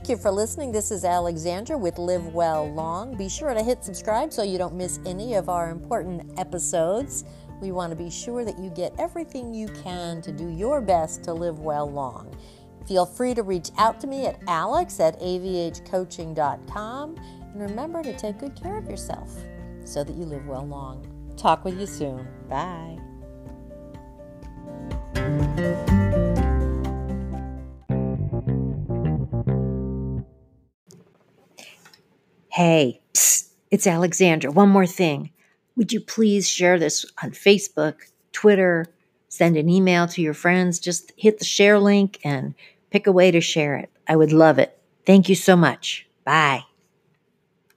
[0.03, 0.73] Thank you for listening.
[0.73, 3.15] This is Alexandra with Live Well Long.
[3.15, 7.23] Be sure to hit subscribe so you don't miss any of our important episodes.
[7.61, 11.23] We want to be sure that you get everything you can to do your best
[11.23, 12.35] to live well long.
[12.85, 17.15] Feel free to reach out to me at alex at avhcoaching.com.
[17.53, 19.33] And remember to take good care of yourself
[19.85, 21.07] so that you live well long.
[21.37, 22.27] Talk with you soon.
[22.49, 22.99] Bye.
[32.53, 34.51] Hey, psst, it's Alexandra.
[34.51, 35.31] One more thing.
[35.75, 37.95] Would you please share this on Facebook,
[38.31, 38.85] Twitter,
[39.27, 40.77] send an email to your friends?
[40.77, 42.53] Just hit the share link and
[42.91, 43.89] pick a way to share it.
[44.07, 44.77] I would love it.
[45.03, 46.05] Thank you so much.
[46.25, 46.65] Bye.